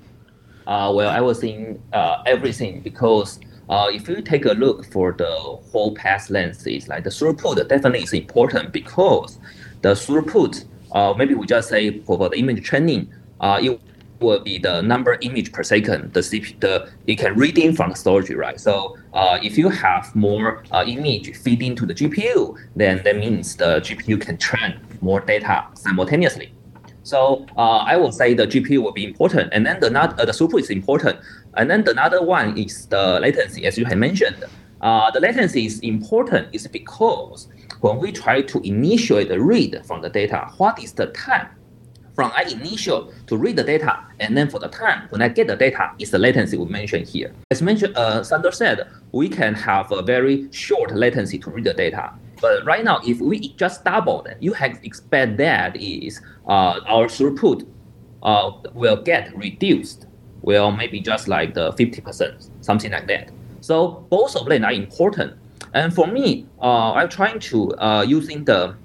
Uh, 0.66 0.92
well, 0.94 1.10
I 1.10 1.20
was 1.20 1.40
saying 1.40 1.82
uh, 1.92 2.22
everything 2.26 2.80
because 2.80 3.40
uh, 3.68 3.88
if 3.92 4.08
you 4.08 4.20
take 4.22 4.44
a 4.44 4.52
look 4.52 4.84
for 4.86 5.12
the 5.12 5.30
whole 5.72 5.94
path 5.94 6.30
length, 6.30 6.66
is 6.66 6.88
like 6.88 7.04
the 7.04 7.10
throughput 7.10 7.56
definitely 7.68 8.02
is 8.02 8.12
important 8.12 8.72
because 8.72 9.38
the 9.82 9.90
throughput, 9.90 10.64
uh, 10.92 11.14
maybe 11.16 11.34
we 11.34 11.46
just 11.46 11.68
say 11.68 11.98
for 12.00 12.28
the 12.28 12.38
image 12.38 12.64
training, 12.64 13.12
uh, 13.40 13.59
it 13.62 13.81
will 14.20 14.40
be 14.40 14.59
the 14.59 14.83
number 14.83 15.18
image 15.22 15.53
per 15.53 15.62
second. 15.62 16.12
The 16.12 16.20
CP, 16.20 16.61
the 16.61 16.90
it 17.07 17.18
can 17.18 17.35
read 17.35 17.59
in 17.59 17.74
from 17.74 17.90
the 17.90 17.96
storage, 17.96 18.31
right? 18.31 18.61
So 18.61 18.96
uh, 19.14 19.38
if 19.42 19.57
you 19.59 19.68
have 19.68 20.14
more 20.14 20.64
uh, 20.70 20.85
image 20.87 21.37
feed 21.37 21.62
into 21.62 21.87
the 21.87 21.94
GPU, 21.94 22.57
then 22.76 23.03
that 23.05 23.16
means 23.16 23.57
the 23.57 23.81
GPU 23.81 24.20
can 24.20 24.37
train 24.37 24.79
more 25.00 25.20
data 25.20 25.66
simultaneously. 25.74 26.53
So 27.03 27.46
uh, 27.57 27.79
I 27.79 27.96
will 27.96 28.12
say 28.12 28.35
the 28.35 28.46
GPU 28.46 28.83
will 28.83 28.92
be 28.92 29.05
important, 29.05 29.53
and 29.53 29.64
then 29.64 29.81
the 29.81 29.90
not, 29.90 30.20
uh, 30.20 30.24
the 30.26 30.33
throughput 30.33 30.61
is 30.61 30.70
important, 30.70 31.18
and 31.57 31.70
then 31.70 31.85
the 31.85 31.92
another 31.92 32.22
one 32.22 32.57
is 32.59 32.87
the 32.87 33.18
latency, 33.20 33.64
as 33.64 33.79
you 33.79 33.85
had 33.87 33.98
mentioned. 33.98 34.44
Uh, 34.81 35.11
the 35.11 35.20
latency 35.20 35.66
is 35.66 35.81
important 35.81 36.48
is 36.53 36.66
because 36.66 37.48
when 37.81 37.98
we 37.98 38.12
try 38.12 38.40
to 38.40 38.61
initiate 38.61 39.29
the 39.29 39.40
read 39.40 39.81
from 39.85 40.03
the 40.03 40.09
data, 40.09 40.50
what 40.59 40.83
is 40.83 40.92
the 40.92 41.07
time 41.07 41.48
from 42.20 42.33
I 42.37 42.42
initial 42.42 43.11
to 43.28 43.38
read 43.38 43.56
the 43.56 43.64
data, 43.64 43.98
and 44.18 44.37
then 44.37 44.50
for 44.50 44.59
the 44.59 44.68
time 44.68 45.09
when 45.09 45.22
I 45.22 45.28
get 45.28 45.46
the 45.46 45.56
data 45.56 45.92
is 45.98 46.11
the 46.11 46.18
latency 46.18 46.59
we 46.59 46.66
mentioned 46.66 47.09
here. 47.09 47.33
As 47.50 47.62
mentioned, 47.62 47.96
uh, 47.96 48.20
Sundar 48.20 48.52
said, 48.52 48.87
we 49.12 49.26
can 49.26 49.54
have 49.54 49.90
a 49.90 50.02
very 50.02 50.52
short 50.52 50.94
latency 50.94 51.38
to 51.38 51.50
read 51.50 51.64
the 51.64 51.72
data. 51.72 52.12
But 52.42 52.66
right 52.66 52.85
now, 52.85 53.00
if 53.06 53.20
we 53.22 53.54
just 53.54 53.85
double 53.85 54.20
that, 54.24 54.42
you 54.42 54.52
have 54.52 54.78
expect 54.83 55.38
that 55.38 55.78
is 55.78 56.20
uh, 56.46 56.80
our 56.87 57.06
throughput 57.06 57.66
uh, 58.22 58.50
will 58.74 59.00
get 59.00 59.35
reduced. 59.35 60.04
Well, 60.42 60.72
maybe 60.72 61.00
just 61.00 61.26
like 61.26 61.54
the 61.54 61.72
50%, 61.72 62.50
something 62.61 62.92
like 62.92 63.06
that. 63.06 63.30
So 63.62 64.04
both 64.11 64.37
of 64.37 64.44
them 64.44 64.66
are 64.66 64.72
important. 64.72 65.38
And 65.72 65.94
for 65.94 66.06
me, 66.06 66.46
uh, 66.61 66.92
I'm 66.92 67.09
trying 67.09 67.40
to 67.50 67.74
uh, 67.76 68.04
using 68.06 68.44
the 68.44 68.76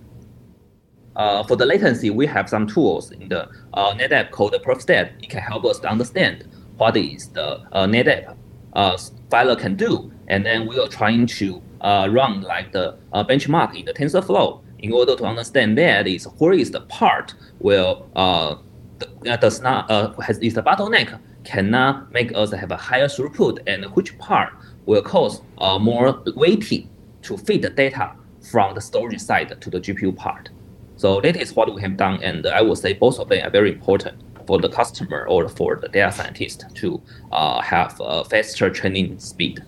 uh, 1.16 1.44
for 1.44 1.56
the 1.56 1.66
latency, 1.66 2.10
we 2.10 2.26
have 2.26 2.50
some 2.50 2.68
tools 2.68 3.12
in 3.12 3.30
the 3.30 3.48
uh, 3.74 3.94
NetApp 3.94 4.32
called 4.32 4.54
the 4.54 4.60
PerfStat. 4.60 5.24
It 5.24 5.30
can 5.30 5.42
help 5.42 5.66
us 5.66 5.80
to 5.80 5.88
understand 5.90 6.48
what 6.78 6.98
is 6.98 7.30
the 7.30 7.62
uh, 7.72 7.86
NetApp 7.88 8.36
uh, 8.74 8.98
filer 9.30 9.56
can 9.56 9.76
do, 9.76 10.12
and 10.28 10.46
then 10.46 10.68
we 10.68 10.78
are 10.78 10.88
trying 10.88 11.26
to 11.28 11.62
uh, 11.82 12.10
run 12.12 12.42
like 12.42 12.72
the 12.74 12.98
uh, 13.14 13.24
benchmark 13.24 13.78
in 13.80 13.86
the 13.86 13.94
TensorFlow 13.94 14.62
in 14.80 14.92
order 14.92 15.16
to 15.16 15.24
understand 15.24 15.78
that 15.78 16.06
is 16.06 16.26
where 16.38 16.54
is 16.54 16.72
the 16.72 16.82
part 16.82 17.34
where 17.60 17.96
uh, 18.16 18.56
th- 19.00 19.40
does 19.40 19.62
not 19.62 19.90
has 20.22 20.38
is 20.40 20.54
the 20.54 20.62
bottleneck 20.62 21.18
cannot 21.46 22.12
make 22.12 22.36
us 22.36 22.52
have 22.52 22.72
a 22.72 22.78
higher 22.78 23.08
throughput, 23.08 23.60
and 23.68 23.86
which 23.96 24.18
part 24.18 24.52
will 24.86 25.02
cause 25.02 25.42
more 25.80 26.22
waiting 26.36 26.90
to 27.22 27.38
feed 27.38 27.62
the 27.62 27.70
data 27.70 28.12
from 28.42 28.76
the 28.76 28.82
storage 28.82 29.22
side 29.22 29.56
to 29.62 29.70
the 29.70 29.80
GPU 29.80 30.16
part. 30.16 30.50
So 30.98 31.20
that 31.22 31.36
is 31.36 31.56
what 31.56 31.74
we 31.74 31.82
have 31.82 31.98
done, 31.98 32.24
and 32.24 32.48
I 32.48 32.62
would 32.62 32.78
say 32.78 32.94
both 32.94 33.20
of 33.20 33.30
them 33.30 33.46
are 33.46 33.50
very 33.50 33.72
important 33.72 34.18
for 34.48 34.60
the 34.60 34.70
customer 34.70 35.26
or 35.28 35.50
for 35.50 35.76
the 35.76 35.90
data 35.90 36.12
scientist 36.12 36.66
to 36.76 37.02
uh, 37.32 37.62
have 37.62 38.00
a 38.04 38.24
faster 38.24 38.70
training 38.70 39.20
speed. 39.20 39.64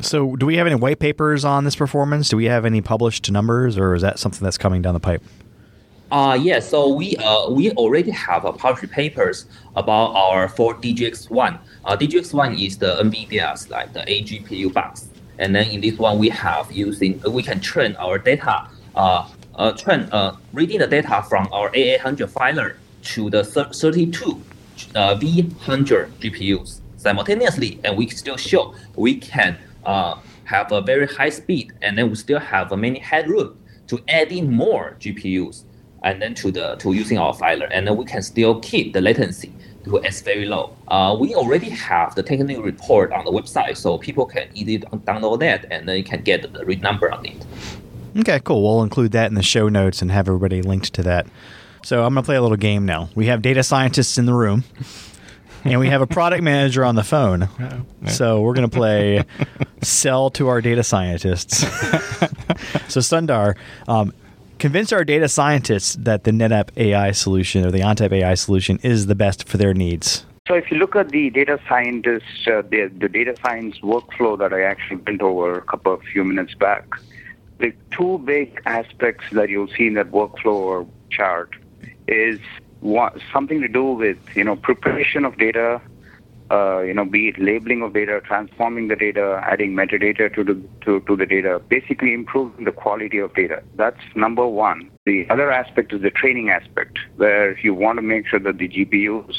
So, 0.00 0.36
do 0.36 0.44
we 0.44 0.56
have 0.56 0.66
any 0.66 0.76
white 0.76 0.98
papers 0.98 1.44
on 1.44 1.64
this 1.64 1.76
performance? 1.76 2.28
Do 2.28 2.36
we 2.36 2.46
have 2.46 2.64
any 2.64 2.80
published 2.80 3.30
numbers, 3.30 3.78
or 3.78 3.94
is 3.94 4.02
that 4.02 4.18
something 4.18 4.44
that's 4.44 4.58
coming 4.58 4.82
down 4.82 4.94
the 4.94 5.00
pipe? 5.00 5.22
Uh, 6.10 6.38
yeah, 6.40 6.60
so 6.60 6.88
we 6.88 7.16
uh, 7.16 7.48
we 7.48 7.70
already 7.72 8.10
have 8.10 8.44
uh, 8.44 8.52
published 8.52 8.92
papers 8.92 9.46
about 9.76 10.14
our 10.14 10.48
for 10.48 10.74
DGX1. 10.74 11.58
Uh, 11.84 11.96
DGX1 11.96 12.64
is 12.64 12.76
the 12.78 12.96
NVIDIA's 13.02 13.70
like 13.70 13.92
the 13.92 14.00
AGPU 14.00 14.72
box, 14.72 15.08
and 15.38 15.54
then 15.54 15.68
in 15.70 15.80
this 15.80 15.98
one 15.98 16.18
we 16.18 16.28
have 16.28 16.70
using 16.70 17.20
we 17.30 17.42
can 17.42 17.60
train 17.60 17.96
our 17.96 18.18
data 18.18 18.68
uh, 18.96 19.26
uh, 19.56 19.72
train 19.72 20.08
uh, 20.12 20.36
reading 20.52 20.78
the 20.78 20.86
data 20.86 21.24
from 21.28 21.48
our 21.52 21.70
A800 21.70 22.30
filer 22.30 22.76
to 23.02 23.30
the 23.30 23.44
32 23.44 24.40
uh, 24.94 25.14
V100 25.16 26.10
GPUs 26.20 26.80
simultaneously, 26.96 27.78
and 27.84 27.96
we 27.96 28.08
still 28.08 28.36
show 28.36 28.74
we 28.96 29.16
can 29.16 29.56
uh, 29.84 30.16
have 30.44 30.72
a 30.72 30.80
very 30.80 31.06
high 31.06 31.28
speed, 31.28 31.72
and 31.82 31.96
then 31.96 32.08
we 32.08 32.16
still 32.16 32.40
have 32.40 32.72
a 32.72 32.76
many 32.76 32.98
headroom 32.98 33.56
to 33.88 34.02
adding 34.08 34.50
more 34.50 34.96
GPUs, 34.98 35.64
and 36.02 36.20
then 36.20 36.34
to 36.34 36.50
the 36.50 36.76
to 36.76 36.92
using 36.92 37.18
our 37.18 37.34
filer, 37.34 37.66
and 37.66 37.86
then 37.86 37.96
we 37.96 38.04
can 38.04 38.22
still 38.22 38.60
keep 38.60 38.92
the 38.92 39.00
latency 39.00 39.52
to 39.84 40.02
as 40.02 40.22
very 40.22 40.46
low. 40.46 40.74
Uh, 40.88 41.14
we 41.18 41.34
already 41.34 41.68
have 41.68 42.14
the 42.14 42.22
technical 42.22 42.62
report 42.62 43.12
on 43.12 43.24
the 43.24 43.30
website, 43.30 43.76
so 43.76 43.98
people 43.98 44.24
can 44.24 44.48
easily 44.54 44.78
download 44.78 45.40
that, 45.40 45.66
and 45.70 45.88
then 45.88 45.96
you 45.96 46.04
can 46.04 46.22
get 46.22 46.52
the 46.52 46.64
read 46.64 46.82
number 46.82 47.12
on 47.12 47.24
it. 47.26 47.46
Okay, 48.16 48.40
cool. 48.44 48.62
We'll 48.62 48.82
include 48.82 49.12
that 49.12 49.26
in 49.26 49.34
the 49.34 49.42
show 49.42 49.68
notes 49.68 50.00
and 50.00 50.10
have 50.10 50.28
everybody 50.28 50.62
linked 50.62 50.92
to 50.94 51.02
that. 51.02 51.26
So 51.84 52.04
I'm 52.04 52.14
going 52.14 52.22
to 52.22 52.26
play 52.26 52.36
a 52.36 52.42
little 52.42 52.56
game 52.56 52.86
now. 52.86 53.10
We 53.14 53.26
have 53.26 53.42
data 53.42 53.62
scientists 53.62 54.16
in 54.16 54.24
the 54.24 54.32
room, 54.32 54.64
and 55.64 55.78
we 55.80 55.88
have 55.88 56.00
a 56.00 56.06
product 56.06 56.42
manager 56.42 56.84
on 56.84 56.94
the 56.94 57.02
phone. 57.02 57.48
So 58.08 58.40
we're 58.40 58.54
going 58.54 58.70
to 58.70 58.74
play 58.74 59.24
sell 59.82 60.30
to 60.30 60.48
our 60.48 60.60
data 60.60 60.82
scientists. 60.82 61.58
so 62.88 63.00
Sundar, 63.00 63.56
um, 63.86 64.14
convince 64.58 64.92
our 64.92 65.04
data 65.04 65.28
scientists 65.28 65.94
that 65.96 66.24
the 66.24 66.30
NetApp 66.30 66.70
AI 66.76 67.10
solution 67.10 67.66
or 67.66 67.70
the 67.70 67.80
ONTAP 67.80 68.12
AI 68.12 68.34
solution 68.34 68.78
is 68.82 69.06
the 69.06 69.14
best 69.14 69.46
for 69.46 69.58
their 69.58 69.74
needs. 69.74 70.24
So 70.46 70.54
if 70.54 70.70
you 70.70 70.76
look 70.76 70.94
at 70.94 71.08
the 71.08 71.30
data 71.30 71.58
scientist, 71.68 72.46
uh, 72.46 72.62
the, 72.62 72.90
the 72.98 73.08
data 73.08 73.34
science 73.42 73.78
workflow 73.80 74.38
that 74.38 74.52
I 74.52 74.62
actually 74.62 74.98
went 75.06 75.22
over 75.22 75.58
a 75.58 75.62
couple 75.62 75.92
of 75.92 76.02
few 76.02 76.22
minutes 76.22 76.54
back, 76.54 76.86
the 77.58 77.72
two 77.90 78.18
big 78.18 78.60
aspects 78.66 79.24
that 79.32 79.48
you'll 79.48 79.68
see 79.68 79.86
in 79.86 79.94
that 79.94 80.10
workflow 80.10 80.54
or 80.54 80.86
chart 81.10 81.50
is 82.08 82.40
one, 82.80 83.20
something 83.32 83.60
to 83.60 83.68
do 83.68 83.84
with 83.84 84.18
you 84.34 84.44
know 84.44 84.56
preparation 84.56 85.24
of 85.24 85.38
data, 85.38 85.80
uh, 86.50 86.80
you 86.80 86.92
know, 86.92 87.04
be 87.04 87.28
it 87.28 87.38
labeling 87.38 87.82
of 87.82 87.94
data, 87.94 88.20
transforming 88.24 88.88
the 88.88 88.96
data, 88.96 89.40
adding 89.44 89.74
metadata 89.74 90.32
to 90.34 90.44
the 90.44 90.62
to, 90.82 91.00
to 91.00 91.16
the 91.16 91.26
data, 91.26 91.60
basically 91.68 92.12
improving 92.12 92.64
the 92.64 92.72
quality 92.72 93.18
of 93.18 93.34
data. 93.34 93.62
That's 93.76 94.00
number 94.14 94.46
one. 94.46 94.90
The 95.06 95.28
other 95.30 95.50
aspect 95.50 95.92
is 95.92 96.02
the 96.02 96.10
training 96.10 96.50
aspect, 96.50 96.98
where 97.16 97.58
you 97.60 97.74
want 97.74 97.96
to 97.96 98.02
make 98.02 98.26
sure 98.26 98.40
that 98.40 98.58
the 98.58 98.68
GPUs 98.68 99.36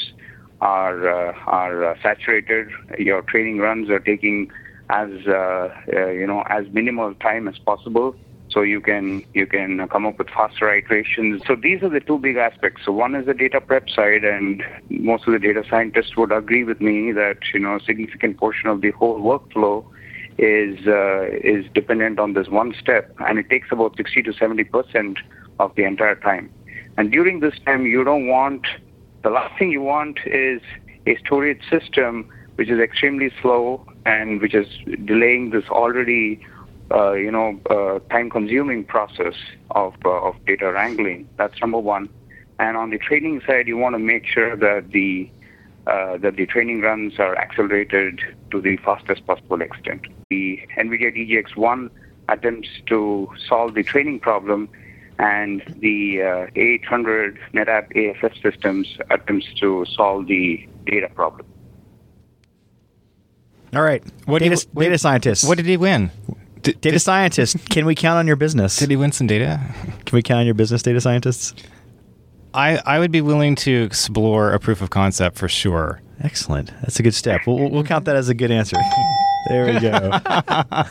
are 0.60 1.08
uh, 1.08 1.32
are 1.46 1.84
uh, 1.84 2.02
saturated. 2.02 2.70
Your 2.98 3.22
training 3.22 3.58
runs 3.58 3.88
are 3.88 4.00
taking 4.00 4.50
as 4.90 5.10
uh, 5.26 5.68
uh, 5.92 6.06
you 6.08 6.26
know 6.26 6.42
as 6.48 6.66
minimal 6.72 7.14
time 7.14 7.48
as 7.48 7.58
possible, 7.58 8.14
so 8.48 8.62
you 8.62 8.80
can 8.80 9.24
you 9.34 9.46
can 9.46 9.86
come 9.88 10.06
up 10.06 10.18
with 10.18 10.28
faster 10.30 10.74
iterations. 10.74 11.42
So 11.46 11.56
these 11.56 11.82
are 11.82 11.88
the 11.88 12.00
two 12.00 12.18
big 12.18 12.36
aspects. 12.36 12.82
So 12.84 12.92
one 12.92 13.14
is 13.14 13.26
the 13.26 13.34
data 13.34 13.60
prep 13.60 13.88
side, 13.88 14.24
and 14.24 14.62
most 14.88 15.26
of 15.26 15.32
the 15.32 15.38
data 15.38 15.64
scientists 15.68 16.16
would 16.16 16.32
agree 16.32 16.64
with 16.64 16.80
me 16.80 17.12
that 17.12 17.38
you 17.52 17.60
know 17.60 17.76
a 17.76 17.80
significant 17.80 18.38
portion 18.38 18.68
of 18.68 18.80
the 18.80 18.90
whole 18.92 19.20
workflow 19.20 19.84
is 20.38 20.86
uh, 20.86 21.26
is 21.42 21.66
dependent 21.74 22.18
on 22.18 22.34
this 22.34 22.48
one 22.48 22.74
step, 22.80 23.14
and 23.20 23.38
it 23.38 23.50
takes 23.50 23.68
about 23.70 23.96
60 23.96 24.22
to 24.22 24.32
70 24.32 24.64
percent 24.64 25.18
of 25.58 25.74
the 25.74 25.84
entire 25.84 26.16
time. 26.16 26.52
And 26.98 27.10
during 27.10 27.40
this 27.40 27.54
time, 27.64 27.84
you 27.84 28.04
don't 28.04 28.26
want 28.28 28.66
the 29.22 29.30
last 29.30 29.58
thing 29.58 29.70
you 29.72 29.82
want 29.82 30.18
is 30.24 30.62
a 31.06 31.16
storage 31.16 31.60
system 31.68 32.28
which 32.56 32.70
is 32.70 32.78
extremely 32.80 33.30
slow 33.42 33.84
and 34.06 34.40
which 34.40 34.54
is 34.54 34.68
delaying 35.04 35.50
this 35.50 35.64
already, 35.68 36.40
uh, 36.92 37.12
you 37.12 37.30
know, 37.30 37.60
uh, 37.68 37.98
time-consuming 38.08 38.84
process 38.84 39.34
of 39.72 39.94
uh, 40.04 40.28
of 40.28 40.36
data 40.46 40.70
wrangling. 40.72 41.28
That's 41.36 41.60
number 41.60 41.78
one. 41.78 42.08
And 42.58 42.76
on 42.76 42.90
the 42.90 42.98
training 42.98 43.42
side, 43.46 43.66
you 43.66 43.76
want 43.76 43.94
to 43.94 43.98
make 43.98 44.24
sure 44.24 44.56
that 44.56 44.92
the 44.92 45.28
uh, 45.88 46.16
that 46.18 46.36
the 46.36 46.46
training 46.46 46.80
runs 46.80 47.18
are 47.18 47.36
accelerated 47.36 48.20
to 48.52 48.60
the 48.60 48.76
fastest 48.78 49.26
possible 49.26 49.60
extent. 49.60 50.06
The 50.30 50.60
NVIDIA 50.76 51.10
DGX1 51.16 51.90
attempts 52.28 52.68
to 52.86 53.28
solve 53.48 53.74
the 53.74 53.82
training 53.82 54.20
problem, 54.20 54.68
and 55.18 55.62
the 55.80 56.22
uh, 56.22 56.46
800 56.54 57.38
NetApp 57.54 57.86
AFF 58.00 58.34
systems 58.40 58.96
attempts 59.10 59.46
to 59.60 59.84
solve 59.96 60.28
the 60.28 60.68
data 60.86 61.08
problem. 61.08 61.46
All 63.74 63.82
right, 63.82 64.02
What 64.26 64.40
did 64.42 64.50
data, 64.50 64.66
data 64.74 64.98
scientists. 64.98 65.44
What 65.44 65.56
did 65.56 65.66
he 65.66 65.76
win? 65.76 66.10
Did, 66.62 66.80
data 66.80 66.98
scientists? 66.98 67.56
Can 67.68 67.84
we 67.86 67.94
count 67.94 68.18
on 68.18 68.26
your 68.26 68.36
business? 68.36 68.76
did 68.78 68.90
he 68.90 68.96
win 68.96 69.12
some 69.12 69.26
data? 69.26 69.60
Can 70.04 70.16
we 70.16 70.22
count 70.22 70.40
on 70.40 70.46
your 70.46 70.54
business, 70.54 70.82
data 70.82 71.00
scientists? 71.00 71.54
I, 72.54 72.78
I 72.86 72.98
would 72.98 73.10
be 73.12 73.20
willing 73.20 73.54
to 73.56 73.82
explore 73.82 74.52
a 74.52 74.58
proof 74.60 74.80
of 74.80 74.90
concept 74.90 75.36
for 75.36 75.48
sure. 75.48 76.00
Excellent. 76.22 76.72
That's 76.80 76.98
a 76.98 77.02
good 77.02 77.14
step. 77.14 77.42
We'll- 77.46 77.70
we'll 77.70 77.84
count 77.84 78.06
that 78.06 78.16
as 78.16 78.28
a 78.30 78.34
good 78.34 78.50
answer. 78.50 78.76
There 79.48 79.66
we 79.66 79.78
go. 79.80 79.92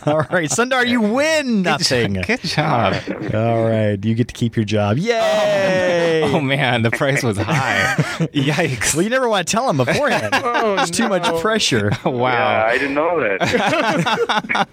All 0.06 0.22
right, 0.32 0.50
Sundar, 0.50 0.88
you 0.88 1.02
win 1.02 1.62
nothing. 1.64 2.14
Good 2.14 2.42
job. 2.42 2.94
All 3.34 3.66
right, 3.68 3.98
you 4.04 4.16
get 4.16 4.28
to 4.30 4.34
keep 4.34 4.56
your 4.56 4.66
job. 4.66 4.98
Yay! 4.98 6.22
Oh 6.24 6.40
man, 6.40 6.82
the 6.84 6.92
price 6.92 7.22
was 7.24 7.38
high. 7.38 7.96
Yikes. 8.34 8.94
Well, 8.96 9.04
you 9.04 9.10
never 9.10 9.28
want 9.28 9.48
to 9.48 9.52
tell 9.52 9.70
him 9.70 9.78
beforehand. 9.78 10.34
Oh, 10.58 10.76
it's 10.82 10.90
too 10.92 11.10
much 11.10 11.24
pressure. 11.42 11.92
wow. 12.06 12.32
Yeah, 12.32 12.66
I 12.66 12.78
didn't 12.78 12.94
know 12.96 13.20
that. 13.20 14.68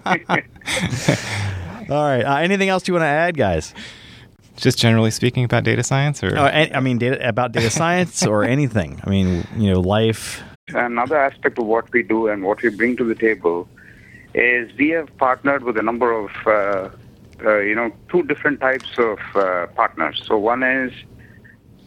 All 1.90 2.04
right. 2.04 2.22
Uh, 2.24 2.36
anything 2.36 2.68
else 2.68 2.86
you 2.88 2.94
want 2.94 3.02
to 3.02 3.06
add, 3.08 3.36
guys? 3.36 3.74
Just 4.56 4.78
generally 4.78 5.10
speaking 5.10 5.44
about 5.44 5.64
data 5.64 5.82
science 5.82 6.22
or 6.22 6.36
Uh, 6.38 6.44
I 6.44 6.70
I 6.74 6.80
mean, 6.80 6.98
data, 6.98 7.26
about 7.26 7.52
data 7.52 7.70
science 7.70 8.24
or 8.24 8.44
anything. 8.44 9.00
I 9.04 9.10
mean, 9.10 9.46
you 9.56 9.72
know, 9.72 9.80
life. 9.80 10.42
Another 10.68 11.16
aspect 11.16 11.58
of 11.58 11.66
what 11.66 11.92
we 11.92 12.02
do 12.04 12.28
and 12.28 12.44
what 12.44 12.62
we 12.62 12.68
bring 12.70 12.96
to 12.96 13.04
the 13.04 13.16
table 13.16 13.68
is 14.32 14.70
we 14.78 14.90
have 14.90 15.08
partnered 15.18 15.64
with 15.64 15.76
a 15.76 15.82
number 15.82 16.12
of, 16.12 16.30
uh, 16.46 16.88
uh, 17.44 17.58
you 17.58 17.74
know, 17.74 17.90
two 18.08 18.22
different 18.22 18.60
types 18.60 18.88
of 18.96 19.18
uh, 19.34 19.66
partners. 19.74 20.22
So 20.24 20.38
one 20.38 20.62
is 20.62 20.92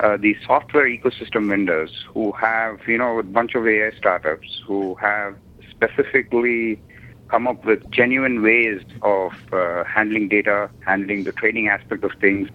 uh, 0.01 0.17
the 0.17 0.35
software 0.45 0.85
ecosystem 0.87 1.47
vendors 1.47 2.05
who 2.13 2.33
have, 2.33 2.79
you 2.85 2.97
know, 2.97 3.17
a 3.17 3.23
bunch 3.23 3.55
of 3.55 3.65
AI 3.65 3.91
startups 3.97 4.61
who 4.67 4.95
have 4.95 5.37
specifically 5.71 6.81
come 7.29 7.47
up 7.47 7.63
with 7.63 7.89
genuine 7.91 8.43
ways 8.43 8.81
of 9.01 9.31
uh, 9.53 9.85
handling 9.85 10.27
data, 10.27 10.69
handling 10.85 11.23
the 11.23 11.31
training 11.31 11.69
aspect 11.69 12.03
of 12.03 12.11
things, 12.19 12.49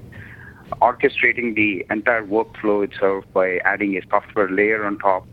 orchestrating 0.82 1.54
the 1.54 1.84
entire 1.90 2.24
workflow 2.24 2.84
itself 2.84 3.24
by 3.32 3.56
adding 3.64 3.96
a 3.96 4.02
software 4.10 4.50
layer 4.50 4.84
on 4.84 4.98
top. 4.98 5.26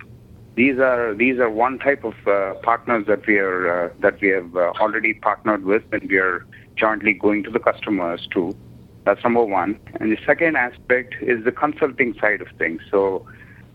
These 0.57 0.79
are 0.79 1.13
these 1.13 1.37
are 1.37 1.51
one 1.51 1.77
type 1.77 2.03
of 2.03 2.15
uh, 2.27 2.55
partners 2.63 3.05
that 3.05 3.27
we 3.27 3.37
are 3.37 3.61
uh, 3.69 3.93
that 3.99 4.19
we 4.19 4.29
have 4.29 4.55
uh, 4.55 4.73
already 4.81 5.13
partnered 5.13 5.63
with, 5.63 5.83
and 5.91 6.09
we 6.09 6.17
are 6.17 6.47
jointly 6.75 7.13
going 7.13 7.43
to 7.43 7.51
the 7.51 7.59
customers 7.59 8.27
too. 8.33 8.57
That's 9.05 9.23
number 9.23 9.43
one. 9.43 9.79
And 9.99 10.11
the 10.11 10.17
second 10.25 10.57
aspect 10.57 11.13
is 11.21 11.45
the 11.45 11.51
consulting 11.51 12.15
side 12.19 12.41
of 12.41 12.47
things. 12.57 12.81
So, 12.89 13.27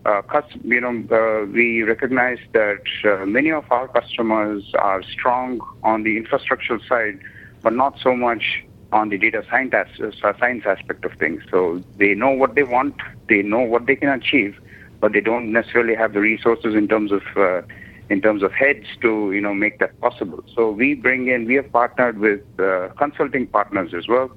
uh, 0.05 0.21
you 0.65 0.81
know, 0.81 0.95
uh, 1.09 1.45
we 1.45 1.83
recognize 1.83 2.39
that 2.51 2.83
uh, 3.05 3.25
many 3.25 3.49
of 3.49 3.63
our 3.71 3.87
customers 3.87 4.73
are 4.77 5.01
strong 5.03 5.61
on 5.83 6.03
the 6.03 6.17
infrastructure 6.17 6.79
side, 6.89 7.17
but 7.61 7.71
not 7.71 7.97
so 7.97 8.13
much 8.13 8.61
on 8.91 9.07
the 9.07 9.17
data 9.17 9.39
uh, 9.39 10.33
science 10.37 10.65
aspect 10.65 11.05
of 11.05 11.13
things. 11.13 11.41
So 11.49 11.81
they 11.97 12.13
know 12.13 12.31
what 12.31 12.55
they 12.55 12.63
want, 12.63 12.95
they 13.29 13.41
know 13.41 13.61
what 13.61 13.85
they 13.85 13.95
can 13.95 14.09
achieve, 14.09 14.59
but 15.03 15.11
they 15.11 15.19
don't 15.19 15.51
necessarily 15.51 15.95
have 15.95 16.13
the 16.13 16.21
resources 16.21 16.73
in 16.75 16.87
terms 16.87 17.11
of 17.11 17.23
uh, 17.35 17.61
in 18.09 18.21
terms 18.21 18.41
of 18.41 18.53
heads 18.53 18.85
to 19.01 19.33
you 19.33 19.41
know 19.41 19.53
make 19.53 19.77
that 19.79 19.99
possible. 19.99 20.41
So 20.55 20.71
we 20.71 20.93
bring 20.93 21.27
in, 21.27 21.43
we 21.45 21.55
have 21.55 21.69
partnered 21.73 22.19
with 22.19 22.41
uh, 22.57 22.87
consulting 22.97 23.45
partners 23.47 23.93
as 23.93 24.07
well, 24.07 24.31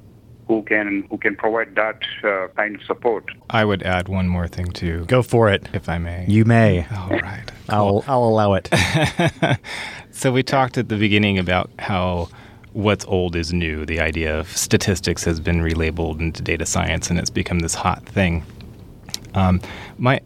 who 0.49 0.65
can 0.65 1.07
who 1.09 1.19
can 1.19 1.37
provide 1.37 1.77
that 1.77 2.01
uh, 2.25 2.49
kind 2.57 2.75
of 2.75 2.83
support. 2.83 3.25
I 3.49 3.65
would 3.65 3.85
add 3.85 4.09
one 4.09 4.27
more 4.27 4.49
thing 4.49 4.73
too, 4.73 5.05
Go 5.05 5.23
for 5.23 5.49
it. 5.49 5.69
if 5.73 5.89
I 5.89 5.99
may. 5.99 6.27
You 6.27 6.45
may. 6.45 6.85
All 6.93 7.11
right. 7.11 7.49
I'll 7.69 8.03
I'll 8.09 8.25
allow 8.25 8.55
it. 8.55 8.69
so 10.11 10.33
we 10.33 10.43
talked 10.43 10.77
at 10.79 10.89
the 10.89 10.97
beginning 10.97 11.39
about 11.39 11.71
how 11.79 12.29
what's 12.73 13.05
old 13.05 13.37
is 13.37 13.53
new. 13.53 13.87
The 13.87 14.01
idea 14.01 14.37
of 14.37 14.49
statistics 14.49 15.23
has 15.23 15.39
been 15.39 15.61
relabeled 15.61 16.19
into 16.19 16.43
data 16.43 16.67
science, 16.67 17.09
and 17.09 17.21
it's 17.21 17.31
become 17.31 17.61
this 17.61 17.77
hot 17.77 18.05
thing. 18.05 18.45
Um, 19.35 19.61
my, 19.99 20.21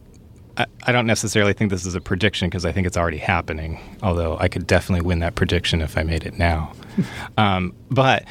I, 0.60 0.66
I 0.86 0.92
don't 0.92 1.06
necessarily 1.06 1.52
think 1.52 1.70
this 1.70 1.86
is 1.86 1.94
a 1.94 2.00
prediction 2.00 2.48
because 2.48 2.64
I 2.64 2.72
think 2.72 2.86
it's 2.86 2.96
already 2.96 3.18
happening. 3.18 3.80
Although 4.02 4.36
I 4.38 4.48
could 4.48 4.66
definitely 4.66 5.06
win 5.06 5.20
that 5.20 5.34
prediction 5.34 5.80
if 5.80 5.96
I 5.96 6.02
made 6.02 6.24
it 6.24 6.38
now. 6.38 6.72
um, 7.38 7.74
but 7.90 8.26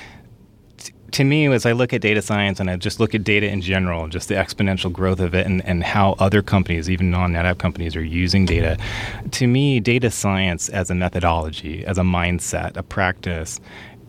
t- 0.78 0.94
to 1.12 1.24
me, 1.24 1.48
as 1.48 1.66
I 1.66 1.72
look 1.72 1.92
at 1.94 2.02
data 2.02 2.22
science 2.22 2.60
and 2.60 2.70
I 2.70 2.76
just 2.76 3.00
look 3.00 3.16
at 3.16 3.24
data 3.24 3.48
in 3.48 3.62
general, 3.62 4.08
just 4.08 4.28
the 4.28 4.36
exponential 4.36 4.92
growth 4.92 5.20
of 5.20 5.34
it 5.34 5.46
and, 5.46 5.66
and 5.66 5.84
how 5.84 6.16
other 6.20 6.42
companies, 6.42 6.90
even 6.90 7.10
non 7.10 7.34
NetApp 7.34 7.58
companies, 7.58 7.96
are 7.96 8.04
using 8.04 8.46
data, 8.46 8.78
to 9.32 9.48
me, 9.48 9.80
data 9.80 10.12
science 10.12 10.70
as 10.70 10.90
a 10.92 10.96
methodology, 10.96 11.84
as 11.86 11.98
a 11.98 12.04
mindset, 12.04 12.78
a 12.78 12.84
practice, 12.84 13.60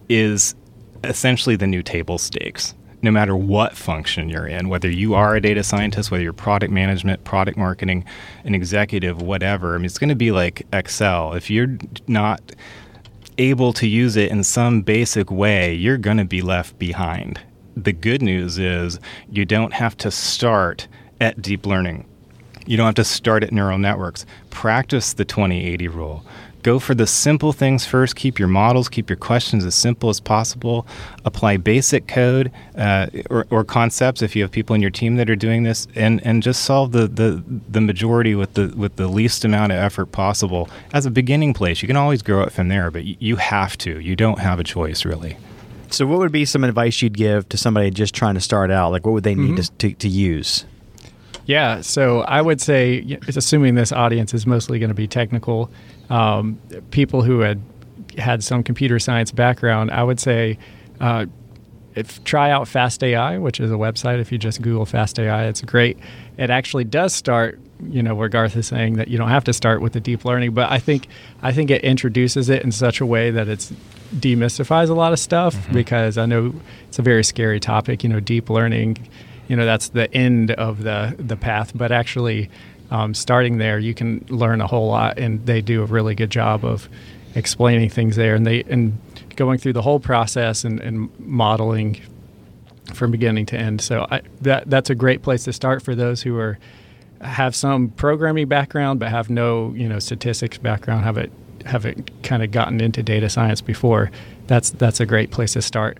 is 0.08 0.54
essentially 1.04 1.56
the 1.56 1.66
new 1.66 1.82
table 1.82 2.18
stakes. 2.18 2.74
No 3.02 3.10
matter 3.10 3.34
what 3.34 3.76
function 3.76 4.28
you're 4.28 4.46
in, 4.46 4.68
whether 4.68 4.90
you 4.90 5.14
are 5.14 5.34
a 5.34 5.40
data 5.40 5.62
scientist, 5.62 6.10
whether 6.10 6.22
you're 6.22 6.32
product 6.32 6.72
management, 6.72 7.24
product 7.24 7.56
marketing, 7.56 8.04
an 8.44 8.54
executive, 8.54 9.22
whatever. 9.22 9.74
I 9.74 9.78
mean, 9.78 9.86
it's 9.86 9.98
going 9.98 10.10
to 10.10 10.14
be 10.14 10.32
like 10.32 10.66
Excel. 10.72 11.32
If 11.32 11.50
you're 11.50 11.78
not 12.06 12.40
able 13.38 13.72
to 13.72 13.86
use 13.86 14.16
it 14.16 14.30
in 14.30 14.44
some 14.44 14.82
basic 14.82 15.30
way, 15.30 15.74
you're 15.74 15.98
going 15.98 16.18
to 16.18 16.24
be 16.24 16.42
left 16.42 16.78
behind. 16.78 17.40
The 17.76 17.92
good 17.92 18.20
news 18.20 18.58
is 18.58 19.00
you 19.30 19.44
don't 19.44 19.72
have 19.72 19.96
to 19.98 20.10
start 20.10 20.88
at 21.20 21.40
deep 21.40 21.64
learning. 21.64 22.06
You 22.66 22.76
don't 22.76 22.86
have 22.86 22.94
to 22.96 23.04
start 23.04 23.42
at 23.42 23.52
neural 23.52 23.78
networks. 23.78 24.26
Practice 24.50 25.14
the 25.14 25.24
2080 25.24 25.88
rule. 25.88 26.24
Go 26.62 26.78
for 26.78 26.94
the 26.94 27.06
simple 27.06 27.52
things 27.52 27.86
first. 27.86 28.16
Keep 28.16 28.38
your 28.38 28.48
models, 28.48 28.88
keep 28.88 29.08
your 29.08 29.16
questions 29.16 29.64
as 29.64 29.74
simple 29.74 30.10
as 30.10 30.20
possible. 30.20 30.86
Apply 31.24 31.56
basic 31.56 32.06
code 32.06 32.52
uh, 32.76 33.06
or, 33.30 33.46
or, 33.50 33.64
concepts 33.64 34.20
if 34.20 34.36
you 34.36 34.42
have 34.42 34.50
people 34.50 34.74
in 34.74 34.82
your 34.82 34.90
team 34.90 35.16
that 35.16 35.30
are 35.30 35.36
doing 35.36 35.62
this, 35.62 35.86
and, 35.94 36.24
and 36.26 36.42
just 36.42 36.64
solve 36.64 36.92
the, 36.92 37.06
the, 37.06 37.42
the 37.68 37.80
majority 37.80 38.34
with 38.34 38.54
the 38.54 38.68
with 38.76 38.96
the 38.96 39.06
least 39.06 39.44
amount 39.44 39.72
of 39.72 39.78
effort 39.78 40.06
possible 40.06 40.68
as 40.92 41.06
a 41.06 41.10
beginning 41.10 41.54
place. 41.54 41.82
You 41.82 41.88
can 41.88 41.96
always 41.96 42.22
grow 42.22 42.42
it 42.42 42.52
from 42.52 42.68
there, 42.68 42.90
but 42.90 43.04
you, 43.04 43.16
you 43.18 43.36
have 43.36 43.78
to. 43.78 44.00
You 44.00 44.16
don't 44.16 44.38
have 44.38 44.58
a 44.58 44.64
choice, 44.64 45.04
really. 45.04 45.36
So, 45.90 46.06
what 46.06 46.18
would 46.18 46.32
be 46.32 46.44
some 46.44 46.64
advice 46.64 47.02
you'd 47.02 47.16
give 47.16 47.48
to 47.48 47.56
somebody 47.56 47.90
just 47.90 48.14
trying 48.14 48.34
to 48.34 48.40
start 48.40 48.70
out? 48.70 48.92
Like, 48.92 49.04
what 49.04 49.12
would 49.12 49.24
they 49.24 49.34
need 49.34 49.56
mm-hmm. 49.56 49.76
to, 49.78 49.88
to, 49.90 49.94
to 49.94 50.08
use? 50.08 50.64
Yeah, 51.46 51.80
so 51.80 52.20
I 52.20 52.40
would 52.42 52.60
say, 52.60 53.18
assuming 53.28 53.74
this 53.74 53.92
audience 53.92 54.34
is 54.34 54.46
mostly 54.46 54.78
going 54.78 54.88
to 54.88 54.94
be 54.94 55.08
technical, 55.08 55.70
um, 56.08 56.58
people 56.90 57.22
who 57.22 57.40
had 57.40 57.60
had 58.18 58.44
some 58.44 58.62
computer 58.62 58.98
science 58.98 59.30
background, 59.30 59.90
I 59.90 60.02
would 60.02 60.20
say 60.20 60.58
uh, 61.00 61.26
if 61.94 62.22
try 62.24 62.50
out 62.50 62.68
Fast 62.68 63.02
AI, 63.02 63.38
which 63.38 63.60
is 63.60 63.70
a 63.70 63.74
website. 63.74 64.20
If 64.20 64.30
you 64.30 64.38
just 64.38 64.62
Google 64.62 64.86
Fast 64.86 65.18
AI, 65.18 65.46
it's 65.46 65.60
great. 65.62 65.98
It 66.38 66.50
actually 66.50 66.84
does 66.84 67.12
start, 67.12 67.58
you 67.82 68.02
know, 68.02 68.14
where 68.14 68.28
Garth 68.28 68.56
is 68.56 68.66
saying 68.66 68.96
that 68.96 69.08
you 69.08 69.18
don't 69.18 69.28
have 69.28 69.44
to 69.44 69.52
start 69.52 69.80
with 69.80 69.92
the 69.92 70.00
deep 70.00 70.24
learning, 70.24 70.54
but 70.54 70.70
I 70.70 70.78
think 70.78 71.08
I 71.42 71.52
think 71.52 71.70
it 71.70 71.82
introduces 71.82 72.48
it 72.48 72.62
in 72.62 72.72
such 72.72 73.00
a 73.00 73.06
way 73.06 73.30
that 73.30 73.48
it's 73.48 73.72
demystifies 74.14 74.88
a 74.88 74.94
lot 74.94 75.12
of 75.12 75.18
stuff 75.18 75.54
mm-hmm. 75.54 75.72
because 75.72 76.18
I 76.18 76.26
know 76.26 76.54
it's 76.88 76.98
a 76.98 77.02
very 77.02 77.24
scary 77.24 77.60
topic. 77.60 78.02
You 78.04 78.10
know, 78.10 78.20
deep 78.20 78.50
learning, 78.50 79.08
you 79.50 79.56
know, 79.56 79.64
that's 79.64 79.88
the 79.88 80.12
end 80.14 80.52
of 80.52 80.84
the 80.84 81.16
the 81.18 81.36
path, 81.36 81.72
but 81.74 81.90
actually 81.90 82.48
um, 82.92 83.14
starting 83.14 83.58
there, 83.58 83.80
you 83.80 83.94
can 83.94 84.24
learn 84.28 84.60
a 84.60 84.66
whole 84.68 84.86
lot, 84.86 85.18
and 85.18 85.44
they 85.44 85.60
do 85.60 85.82
a 85.82 85.86
really 85.86 86.14
good 86.14 86.30
job 86.30 86.64
of 86.64 86.88
explaining 87.34 87.90
things 87.90 88.14
there, 88.14 88.36
and 88.36 88.46
they 88.46 88.62
and 88.62 88.96
going 89.34 89.58
through 89.58 89.72
the 89.72 89.82
whole 89.82 89.98
process 89.98 90.62
and, 90.62 90.78
and 90.78 91.10
modeling 91.18 92.00
from 92.94 93.10
beginning 93.10 93.44
to 93.46 93.58
end. 93.58 93.80
So 93.80 94.06
I, 94.08 94.22
that 94.42 94.70
that's 94.70 94.88
a 94.88 94.94
great 94.94 95.22
place 95.22 95.42
to 95.44 95.52
start 95.52 95.82
for 95.82 95.96
those 95.96 96.22
who 96.22 96.38
are 96.38 96.56
have 97.20 97.56
some 97.56 97.88
programming 97.88 98.46
background 98.46 99.00
but 99.00 99.08
have 99.08 99.30
no 99.30 99.74
you 99.74 99.88
know 99.88 99.98
statistics 99.98 100.58
background, 100.58 101.02
have 101.02 101.18
it 101.18 101.32
have 101.66 101.84
it 101.84 102.22
kind 102.22 102.44
of 102.44 102.52
gotten 102.52 102.80
into 102.80 103.02
data 103.02 103.28
science 103.28 103.60
before. 103.60 104.12
That's 104.46 104.70
that's 104.70 105.00
a 105.00 105.06
great 105.06 105.32
place 105.32 105.54
to 105.54 105.62
start. 105.62 105.98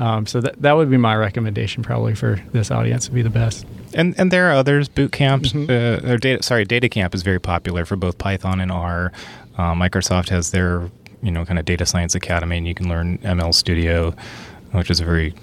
Um, 0.00 0.26
so 0.26 0.40
that 0.40 0.60
that 0.62 0.72
would 0.72 0.90
be 0.90 0.96
my 0.96 1.14
recommendation 1.14 1.82
probably 1.82 2.14
for 2.14 2.42
this 2.52 2.70
audience 2.70 3.06
to 3.06 3.12
be 3.12 3.22
the 3.22 3.30
best. 3.30 3.66
And 3.94 4.18
and 4.18 4.30
there 4.30 4.48
are 4.48 4.52
others. 4.52 4.88
Boot 4.88 5.12
camps 5.12 5.52
mm-hmm. 5.52 6.06
uh, 6.08 6.12
or 6.12 6.16
data 6.16 6.42
sorry, 6.42 6.64
Data 6.64 6.88
Camp 6.88 7.14
is 7.14 7.22
very 7.22 7.38
popular 7.38 7.84
for 7.84 7.96
both 7.96 8.16
Python 8.18 8.60
and 8.60 8.72
R. 8.72 9.12
Uh, 9.58 9.74
Microsoft 9.74 10.30
has 10.30 10.52
their 10.52 10.90
you 11.22 11.30
know 11.30 11.44
kind 11.44 11.58
of 11.58 11.66
data 11.66 11.84
science 11.84 12.14
academy, 12.14 12.56
and 12.56 12.66
you 12.66 12.74
can 12.74 12.88
learn 12.88 13.18
ML 13.18 13.54
Studio, 13.54 14.14
which 14.72 14.90
is 14.90 15.00
a 15.00 15.04
very 15.04 15.34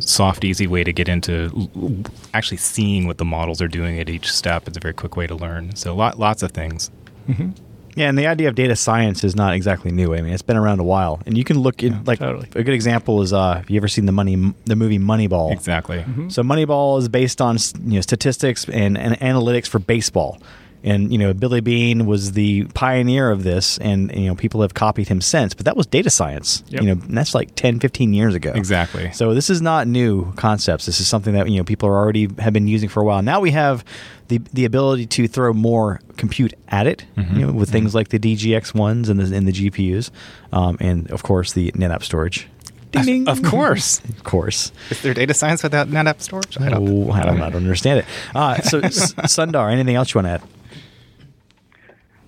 soft, 0.00 0.44
easy 0.44 0.66
way 0.66 0.82
to 0.82 0.92
get 0.92 1.08
into 1.08 2.02
actually 2.34 2.56
seeing 2.56 3.06
what 3.06 3.18
the 3.18 3.24
models 3.24 3.60
are 3.60 3.68
doing 3.68 4.00
at 4.00 4.08
each 4.08 4.32
step. 4.32 4.66
It's 4.66 4.76
a 4.76 4.80
very 4.80 4.94
quick 4.94 5.16
way 5.16 5.26
to 5.26 5.34
learn. 5.34 5.76
So 5.76 5.94
lot, 5.94 6.18
lots 6.18 6.42
of 6.42 6.52
things. 6.52 6.90
Mm-hmm. 7.28 7.50
Yeah, 7.98 8.08
and 8.08 8.16
the 8.16 8.28
idea 8.28 8.48
of 8.48 8.54
data 8.54 8.76
science 8.76 9.24
is 9.24 9.34
not 9.34 9.54
exactly 9.54 9.90
new. 9.90 10.14
I 10.14 10.20
mean, 10.20 10.32
it's 10.32 10.42
been 10.42 10.56
around 10.56 10.78
a 10.78 10.84
while, 10.84 11.20
and 11.26 11.36
you 11.36 11.42
can 11.42 11.58
look 11.58 11.82
in 11.82 12.04
like 12.04 12.20
totally. 12.20 12.48
a 12.54 12.62
good 12.62 12.74
example 12.74 13.22
is 13.22 13.32
uh, 13.32 13.56
have 13.56 13.68
you 13.68 13.76
ever 13.76 13.88
seen 13.88 14.06
the 14.06 14.12
money 14.12 14.36
the 14.66 14.76
movie 14.76 14.98
Moneyball? 15.00 15.52
Exactly. 15.52 15.98
Mm-hmm. 15.98 16.28
So 16.28 16.42
Moneyball 16.42 17.00
is 17.00 17.08
based 17.08 17.40
on 17.40 17.58
you 17.84 17.94
know 17.94 18.00
statistics 18.00 18.68
and, 18.68 18.96
and 18.96 19.18
analytics 19.18 19.66
for 19.66 19.80
baseball 19.80 20.40
and 20.88 21.12
you 21.12 21.18
know 21.18 21.34
Billy 21.34 21.60
Beane 21.60 22.06
was 22.06 22.32
the 22.32 22.64
pioneer 22.74 23.30
of 23.30 23.42
this 23.42 23.78
and 23.78 24.12
you 24.14 24.26
know 24.26 24.34
people 24.34 24.62
have 24.62 24.74
copied 24.74 25.08
him 25.08 25.20
since 25.20 25.54
but 25.54 25.66
that 25.66 25.76
was 25.76 25.86
data 25.86 26.10
science 26.10 26.64
yep. 26.68 26.82
you 26.82 26.88
know 26.88 26.94
that's 27.08 27.34
like 27.34 27.54
10 27.54 27.80
15 27.80 28.14
years 28.14 28.34
ago 28.34 28.52
exactly 28.54 29.12
so 29.12 29.34
this 29.34 29.50
is 29.50 29.60
not 29.60 29.86
new 29.86 30.32
concepts 30.32 30.86
this 30.86 31.00
is 31.00 31.06
something 31.06 31.34
that 31.34 31.48
you 31.48 31.58
know 31.58 31.64
people 31.64 31.88
are 31.88 31.96
already 31.96 32.28
have 32.38 32.52
been 32.52 32.68
using 32.68 32.88
for 32.88 33.00
a 33.00 33.04
while 33.04 33.22
now 33.22 33.40
we 33.40 33.50
have 33.50 33.84
the 34.28 34.38
the 34.52 34.64
ability 34.64 35.06
to 35.06 35.28
throw 35.28 35.52
more 35.52 36.00
compute 36.16 36.54
at 36.68 36.86
it 36.86 37.04
mm-hmm. 37.16 37.38
you 37.38 37.46
know 37.46 37.52
with 37.52 37.68
mm-hmm. 37.68 37.78
things 37.78 37.94
like 37.94 38.08
the 38.08 38.18
DGX 38.18 38.74
ones 38.74 39.08
and 39.08 39.20
the, 39.20 39.36
and 39.36 39.46
the 39.46 39.52
GPUs 39.52 40.10
um, 40.52 40.76
and 40.80 41.10
of 41.10 41.22
course 41.22 41.52
the 41.52 41.70
NetApp 41.72 42.02
storage 42.02 42.48
Ding, 42.90 43.04
ding. 43.04 43.28
Of 43.28 43.42
course. 43.42 44.00
of 44.08 44.24
course. 44.24 44.72
Is 44.88 45.02
there 45.02 45.12
data 45.12 45.34
science 45.34 45.62
without 45.62 45.88
NetApp 45.88 46.22
storage? 46.22 46.58
I 46.58 46.70
don't, 46.70 46.88
oh, 46.88 47.12
I 47.12 47.22
don't, 47.22 47.38
I 47.42 47.50
don't 47.50 47.56
understand 47.56 47.98
it. 47.98 48.06
Uh, 48.34 48.62
so, 48.62 48.80
Sundar, 48.80 49.70
anything 49.70 49.94
else 49.94 50.14
you 50.14 50.22
want 50.22 50.26
to 50.26 50.30
add? 50.30 50.57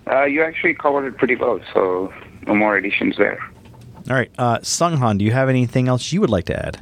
Uh, 0.06 0.24
you 0.24 0.42
actually 0.42 0.74
covered 0.74 1.06
it 1.06 1.16
pretty 1.16 1.36
well, 1.36 1.60
so 1.72 2.12
no 2.46 2.54
more 2.54 2.76
additions 2.76 3.16
there. 3.16 3.38
All 4.08 4.16
right, 4.16 4.30
uh, 4.38 4.58
Sunghan, 4.58 5.18
do 5.18 5.24
you 5.24 5.32
have 5.32 5.48
anything 5.48 5.88
else 5.88 6.12
you 6.12 6.20
would 6.20 6.30
like 6.30 6.46
to 6.46 6.66
add? 6.66 6.80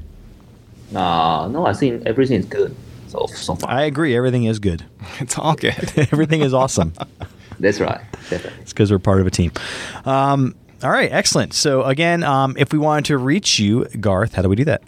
Uh, 0.94 1.48
no, 1.48 1.66
I 1.66 1.72
think 1.74 2.06
everything 2.06 2.38
is 2.40 2.46
good. 2.46 2.74
So 3.08 3.26
so 3.26 3.54
far, 3.54 3.70
I 3.70 3.82
agree. 3.84 4.16
Everything 4.16 4.44
is 4.44 4.58
good. 4.58 4.84
It's 5.20 5.36
all 5.38 5.54
good. 5.54 5.92
everything 6.12 6.42
is 6.42 6.54
awesome. 6.54 6.92
That's 7.60 7.80
right. 7.80 8.00
Definitely. 8.30 8.60
It's 8.62 8.72
because 8.72 8.90
we're 8.92 8.98
part 9.00 9.20
of 9.20 9.26
a 9.26 9.30
team. 9.30 9.50
Um, 10.04 10.54
all 10.82 10.90
right, 10.90 11.10
excellent. 11.10 11.54
So 11.54 11.82
again, 11.82 12.22
um, 12.22 12.54
if 12.56 12.72
we 12.72 12.78
wanted 12.78 13.06
to 13.06 13.18
reach 13.18 13.58
you, 13.58 13.84
Garth, 14.00 14.34
how 14.34 14.42
do 14.42 14.48
we 14.48 14.54
do 14.54 14.64
that? 14.66 14.82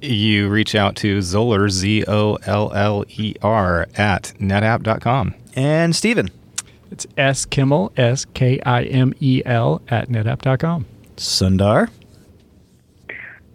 You 0.00 0.48
reach 0.48 0.74
out 0.74 0.94
to 0.96 1.20
Zoller, 1.22 1.68
Z 1.68 2.04
O 2.06 2.34
L 2.46 2.72
L 2.72 3.04
E 3.08 3.34
R, 3.42 3.88
at 3.96 4.32
netapp.com. 4.38 5.34
And 5.56 5.96
Stephen. 5.96 6.30
It's 6.94 7.08
S 7.18 7.44
Kimmel, 7.44 7.92
S 7.96 8.24
K 8.34 8.60
I 8.60 8.84
M 8.84 9.14
E 9.18 9.42
L, 9.44 9.82
at 9.88 10.08
netapp.com. 10.08 10.86
Sundar? 11.16 11.90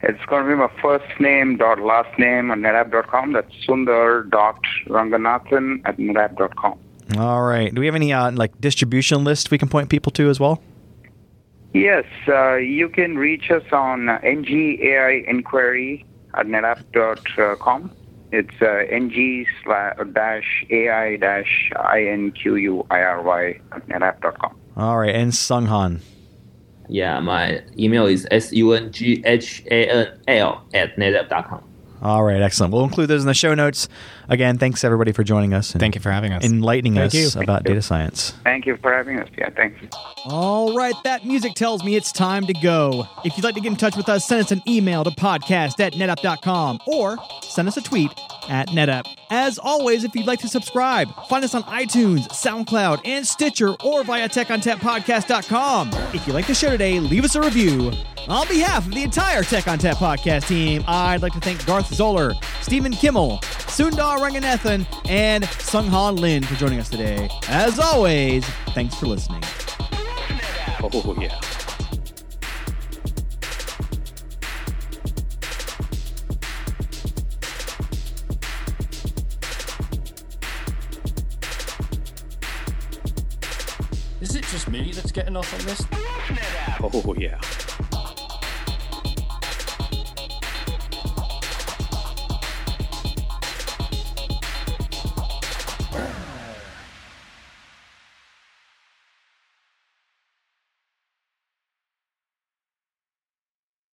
It's 0.02 0.26
going 0.26 0.44
to 0.44 0.50
be 0.50 0.56
my 0.56 0.70
first 0.82 1.08
name 1.22 1.56
dot 1.56 1.80
last 1.80 2.20
name 2.20 2.52
on 2.52 2.60
netapp.com. 2.60 3.32
That's 3.32 3.54
Sundar 3.66 4.30
dot 4.30 4.60
Ranganathan 4.88 5.84
at 5.86 5.96
netapp.com. 5.96 6.78
All 7.18 7.44
right. 7.44 7.74
Do 7.74 7.80
we 7.80 7.86
have 7.86 7.96
any 7.96 8.12
uh, 8.12 8.30
like 8.32 8.60
distribution 8.60 9.24
list 9.24 9.52
we 9.52 9.58
can 9.58 9.70
point 9.70 9.90
people 9.90 10.12
to 10.14 10.30
as 10.30 10.42
well? 10.42 10.62
Yes, 11.72 12.04
uh, 12.28 12.56
you 12.56 12.90
can 12.90 13.18
reach 13.18 13.52
us 13.52 13.64
on 13.72 14.08
NGAI 14.08 15.26
inquiry 15.30 16.06
at 16.34 16.46
netapp.com. 16.46 17.90
It's 18.32 18.62
uh, 18.62 18.86
ng 18.92 19.46
slash 19.64 19.98
dash 20.14 20.66
ai 20.70 21.18
dash 21.18 21.72
inquiry 21.98 23.62
at 23.72 23.88
netapp.com. 23.90 24.56
All 24.78 24.98
right, 24.98 25.16
and 25.16 25.32
Sunghan. 25.32 26.02
Yeah, 26.88 27.20
my 27.20 27.62
email 27.78 28.06
is 28.08 28.26
sunghanl 28.32 28.92
at 30.74 30.98
netapp.com. 30.98 31.69
All 32.02 32.24
right, 32.24 32.42
excellent. 32.42 32.74
We'll 32.74 32.86
include 32.86 33.10
those 33.10 33.22
in 33.22 33.28
the 33.28 33.34
show 33.34 33.54
notes. 33.54 33.90
Again, 34.30 34.58
thanks 34.58 34.84
everybody 34.84 35.12
for 35.12 35.24
joining 35.24 35.54
us. 35.54 35.72
Thank 35.74 35.96
you 35.96 36.02
for 36.02 36.12
having 36.12 36.32
us. 36.32 36.44
Enlightening 36.44 36.96
Thank 36.96 37.14
us 37.14 37.36
you. 37.36 37.42
about 37.42 37.64
data 37.64 37.82
science. 37.82 38.32
Thank 38.44 38.66
you 38.66 38.78
for 38.78 38.94
having 38.94 39.20
us. 39.20 39.28
Yeah, 39.38 39.50
thanks. 39.50 39.80
All 40.26 40.76
right, 40.76 40.94
that 41.04 41.26
music 41.26 41.56
tells 41.56 41.84
me 41.84 41.96
it's 41.96 42.12
time 42.12 42.46
to 42.46 42.54
go. 42.54 43.08
If 43.26 43.36
you'd 43.36 43.44
like 43.44 43.56
to 43.56 43.62
get 43.62 43.72
in 43.72 43.76
touch 43.78 43.98
with 43.98 44.08
us, 44.08 44.26
send 44.26 44.42
us 44.46 44.52
an 44.52 44.62
email 44.68 45.04
to 45.04 45.12
podcast 45.12 45.80
at 45.80 45.94
netapp.com 45.94 46.80
or 46.86 47.18
send 47.42 47.68
us 47.68 47.78
a 47.78 47.82
tweet 47.82 48.12
at 48.48 48.70
NetApp. 48.70 49.06
As 49.30 49.60
always, 49.60 50.04
if 50.04 50.16
you'd 50.16 50.26
like 50.28 50.40
to 50.40 50.48
subscribe, 50.48 51.10
find 51.28 51.44
us 51.44 51.54
on 51.54 51.64
iTunes, 51.64 52.28
SoundCloud, 52.30 53.02
and 53.06 53.26
Stitcher 53.28 53.76
or 53.84 54.04
via 54.04 54.30
TechOnTapPodcast.com. 54.30 55.92
If 56.14 56.26
you 56.26 56.34
like 56.34 56.48
the 56.48 56.56
show 56.56 56.70
today, 56.70 57.00
leave 57.00 57.26
us 57.26 57.36
a 57.36 57.42
review. 57.42 57.92
On 58.30 58.48
behalf 58.48 58.86
of 58.86 58.94
the 58.94 59.02
entire 59.02 59.42
Tech 59.42 59.68
on 59.68 59.80
Tap 59.80 59.98
podcast 59.98 60.48
team, 60.48 60.84
I'd 60.88 61.24
like 61.24 61.34
to 61.34 61.40
thank 61.40 61.66
Garth 61.66 61.92
Zoller, 61.92 62.34
Stephen 62.62 62.92
Kimmel, 62.92 63.40
Sundar 63.42 64.20
Ranganathan, 64.20 64.86
and 65.10 65.46
Sunghan 65.46 66.20
Lin 66.20 66.44
for 66.44 66.54
joining 66.54 66.80
us 66.80 66.90
today. 66.92 67.28
As 67.48 67.80
always, 67.80 68.46
thanks 68.76 68.94
for 68.94 69.08
listening. 69.08 69.42
Oh, 70.84 71.18
yeah. 71.20 71.40
Is 84.22 84.36
it 84.36 84.44
just 84.44 84.70
me 84.70 84.92
that's 84.92 85.12
getting 85.12 85.36
off 85.36 85.52
on 85.52 85.66
this? 85.66 85.84
Oh, 86.80 87.16
yeah. 87.18 87.42